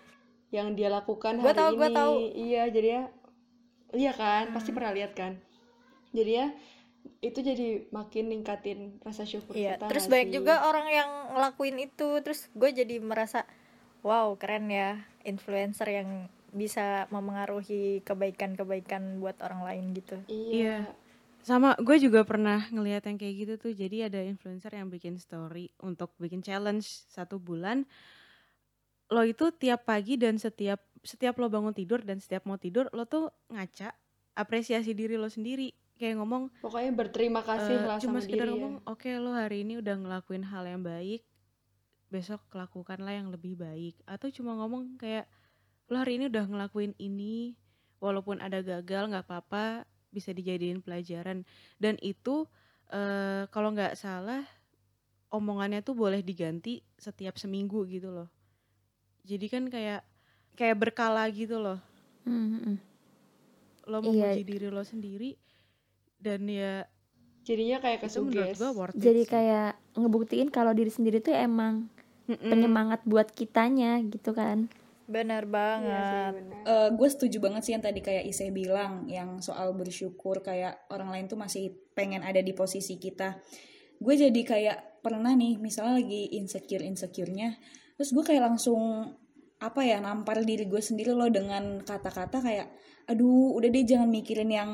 [0.51, 1.79] yang dia lakukan Gua hari tahu, ini.
[1.79, 2.15] gua tahu.
[2.35, 3.03] Iya, jadi ya
[3.95, 5.39] iya kan, pasti pernah lihat kan.
[6.11, 6.47] Jadi ya
[7.23, 10.37] itu jadi makin ningkatin rasa syukur Iya, kita terus banyak sih?
[10.37, 13.47] juga orang yang ngelakuin itu, terus gue jadi merasa,
[14.03, 20.19] wow keren ya influencer yang bisa memengaruhi kebaikan-kebaikan buat orang lain gitu.
[20.27, 20.91] Iya.
[21.41, 23.73] Sama gue juga pernah ngeliat yang kayak gitu tuh.
[23.73, 27.89] Jadi ada influencer yang bikin story untuk bikin challenge satu bulan.
[29.11, 33.09] Lo itu tiap pagi dan setiap setiap lo bangun tidur dan setiap mau tidur lo
[33.09, 33.97] tuh ngaca
[34.37, 35.73] apresiasi diri lo sendiri.
[36.01, 38.89] Kayak ngomong Pokoknya berterima kasih eh, lah cuma sama sekedar diri ngomong ya.
[38.89, 41.21] oke lo hari ini udah ngelakuin hal yang baik
[42.09, 45.29] besok lakukanlah yang lebih baik atau cuma ngomong kayak
[45.93, 47.55] lo hari ini udah ngelakuin ini
[48.01, 51.47] walaupun ada gagal nggak apa-apa bisa dijadiin pelajaran
[51.79, 52.47] dan itu
[52.91, 54.43] eh, kalau nggak salah
[55.31, 58.29] omongannya tuh boleh diganti setiap seminggu gitu loh
[59.23, 60.03] jadi kan kayak
[60.55, 61.79] kayak berkala gitu loh
[62.21, 62.77] Hmm, hmm, hmm.
[63.87, 64.37] lo Iya.
[64.37, 65.35] memuji diri lo sendiri
[66.19, 66.85] dan ya
[67.41, 68.55] Jadinya kayak kesuges.
[68.55, 69.31] gue worth it jadi sih.
[69.31, 71.89] kayak ngebuktiin kalau diri sendiri tuh emang
[72.29, 72.47] Mm-mm.
[72.47, 74.69] penyemangat buat kitanya gitu kan
[75.11, 76.33] Bener Iya sih, banget.
[76.39, 76.89] benar.
[76.95, 81.27] gue setuju banget sih yang tadi kayak Ise bilang yang soal bersyukur kayak orang lain
[81.27, 83.43] tuh masih pengen ada di posisi kita.
[83.99, 87.59] Gue jadi kayak pernah nih misalnya lagi insecure insecurenya,
[87.99, 89.11] terus gue kayak langsung
[89.61, 92.73] apa ya nampar diri gue sendiri loh dengan kata-kata kayak,
[93.11, 94.71] aduh udah deh jangan mikirin yang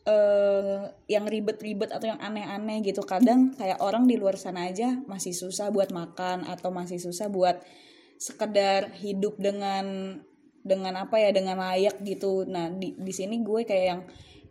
[0.00, 0.80] eh
[1.12, 3.04] yang ribet-ribet atau yang aneh-aneh gitu.
[3.04, 7.60] Kadang kayak orang di luar sana aja masih susah buat makan atau masih susah buat
[8.20, 10.20] sekedar hidup dengan
[10.60, 12.44] dengan apa ya dengan layak gitu.
[12.44, 14.00] Nah di di sini gue kayak yang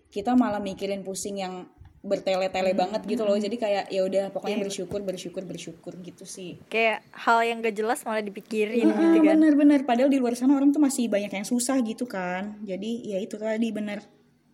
[0.09, 1.69] kita malah mikirin pusing yang
[2.01, 3.37] bertele-tele banget gitu loh.
[3.37, 6.57] Jadi kayak ya udah pokoknya bersyukur bersyukur bersyukur gitu sih.
[6.65, 9.37] Kayak hal yang gak jelas malah dipikirin Ah, gitu kan.
[9.37, 12.57] bener-bener padahal di luar sana orang tuh masih banyak yang susah gitu kan.
[12.65, 14.01] Jadi ya itu tadi bener.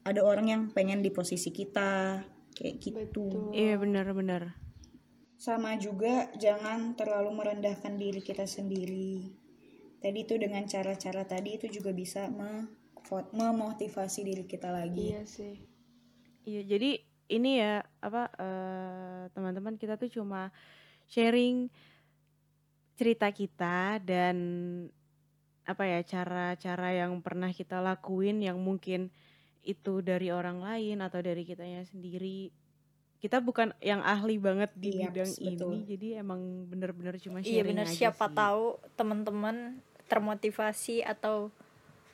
[0.03, 2.20] Ada orang yang pengen di posisi kita
[2.51, 2.99] kayak gitu.
[2.99, 3.55] Betul.
[3.55, 4.64] Iya benar-benar.
[5.46, 9.30] Sama juga jangan terlalu merendahkan diri kita sendiri.
[10.02, 12.66] Tadi itu dengan cara-cara tadi itu juga bisa me-
[13.30, 15.14] memotivasi diri kita lagi.
[15.14, 15.56] Iya sih.
[16.50, 16.89] Iya jadi
[17.30, 20.50] ini ya apa eh, teman-teman kita tuh cuma
[21.06, 21.70] sharing
[22.98, 24.38] cerita kita dan
[25.70, 29.14] apa ya cara-cara yang pernah kita lakuin yang mungkin
[29.62, 32.64] itu dari orang lain atau dari kitanya sendiri
[33.26, 35.70] kita bukan yang ahli banget di Iya, bidang betul.
[35.72, 38.36] ini jadi emang bener-bener cuma sharing Iya benar aja siapa sih.
[38.36, 39.56] tahu teman-teman
[40.06, 41.50] termotivasi atau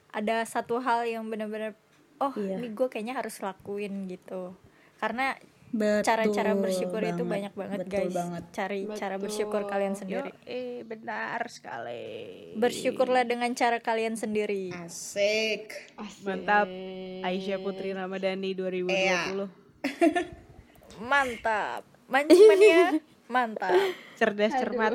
[0.09, 1.75] ada satu hal yang benar-benar
[2.17, 2.55] oh Iya.
[2.57, 4.55] ini gue kayaknya harus lakuin gitu
[4.97, 5.35] karena
[5.69, 8.43] Betul cara-cara bersyukur itu banyak banget betul guys banget.
[8.51, 9.23] cari cara Betul.
[9.23, 12.03] bersyukur kalian sendiri Yo, eh benar sekali
[12.55, 15.71] bersyukurlah dengan cara kalian sendiri Asik.
[15.95, 16.23] Asik.
[16.23, 16.67] Mantap.
[17.21, 19.47] Aisyah Putri Ramadhani 2020 Iya.
[21.01, 21.81] mantap
[22.11, 23.73] mancumannya mantap
[24.15, 24.93] cerdas cermat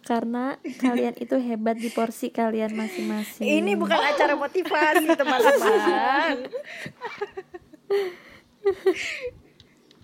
[0.00, 6.36] karena kalian itu hebat di porsi kalian masing-masing ini bukan acara motivasi teman-teman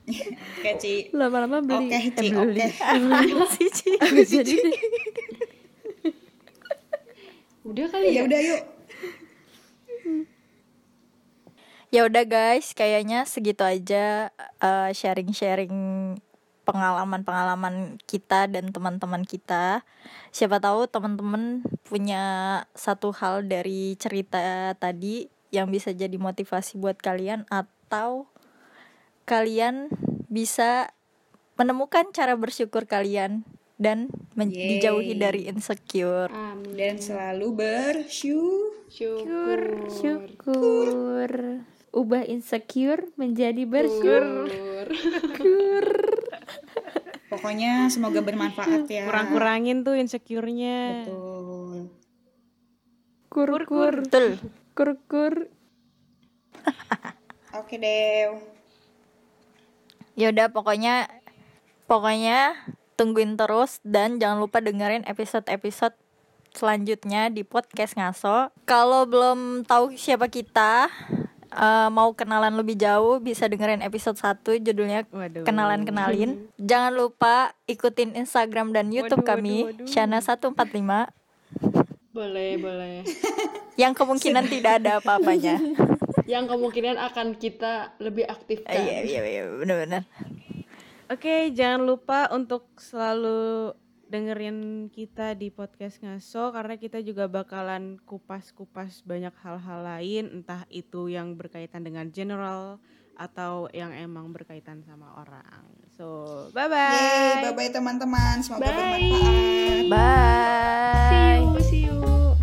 [0.06, 0.94] Oke, Ci.
[1.10, 3.46] lama-lama beli Oke, eh, Ci, beli oke.
[3.52, 4.56] sih Ci Nggak jadi.
[7.66, 8.22] Udah kali Ya ya?
[8.22, 8.62] udah yuk.
[11.97, 14.28] Ya udah guys kayaknya segitu aja
[14.61, 15.72] uh, sharing-sharing
[16.68, 19.80] pengalaman-pengalaman kita dan teman-teman kita
[20.28, 22.24] siapa tahu teman-teman punya
[22.76, 28.28] satu hal dari cerita tadi yang bisa jadi motivasi buat kalian atau
[29.24, 29.88] kalian
[30.28, 30.92] bisa
[31.57, 33.49] menemukan cara bersyukur kalian
[33.80, 34.76] dan men- Yeay.
[34.76, 36.76] dijauhi dari insecure Amin.
[36.76, 38.84] Dan selalu bersyukur.
[38.92, 39.61] Syukur.
[39.88, 41.30] syukur
[41.97, 44.53] ubah insecure menjadi bersyukur
[44.92, 45.84] Syukur.
[47.26, 49.09] Pokoknya semoga bermanfaat ya.
[49.09, 51.90] kurang-kurangin tuh insecure-nya Betul.
[53.32, 54.26] kur kur betul
[54.76, 55.34] kur kur
[57.57, 58.36] Oke deh.
[60.12, 61.09] Ya udah pokoknya
[61.88, 62.53] pokoknya
[63.01, 65.97] tungguin terus dan jangan lupa dengerin episode-episode
[66.53, 68.53] selanjutnya di podcast ngaso.
[68.68, 70.88] Kalau belum tahu siapa kita,
[71.51, 75.44] eh, mau kenalan lebih jauh bisa dengerin episode 1 judulnya Waduh.
[75.47, 76.51] kenalan kenalin.
[76.70, 79.90] Jangan lupa ikutin Instagram dan YouTube Waduh, kami waduh, waduh.
[79.90, 81.12] Shana 145
[82.16, 82.97] Boleh, boleh.
[83.82, 85.61] yang kemungkinan tidak ada apa-apanya.
[86.26, 88.74] Yang kemungkinan akan kita lebih aktifkan.
[88.74, 90.03] Iya iya iya benar-benar.
[91.07, 93.70] Oke, jangan lupa untuk selalu
[94.07, 101.11] dengerin kita di podcast ngaso karena kita juga bakalan kupas-kupas banyak hal-hal lain entah itu
[101.11, 102.78] yang berkaitan dengan general
[103.16, 105.64] atau yang emang berkaitan sama orang.
[105.96, 107.48] So, bye bye.
[107.48, 108.44] Bye bye teman-teman.
[108.44, 108.76] Semoga Bye.
[108.76, 109.84] bermanfaat.
[109.88, 111.07] Bye.
[111.09, 112.36] See you, see you.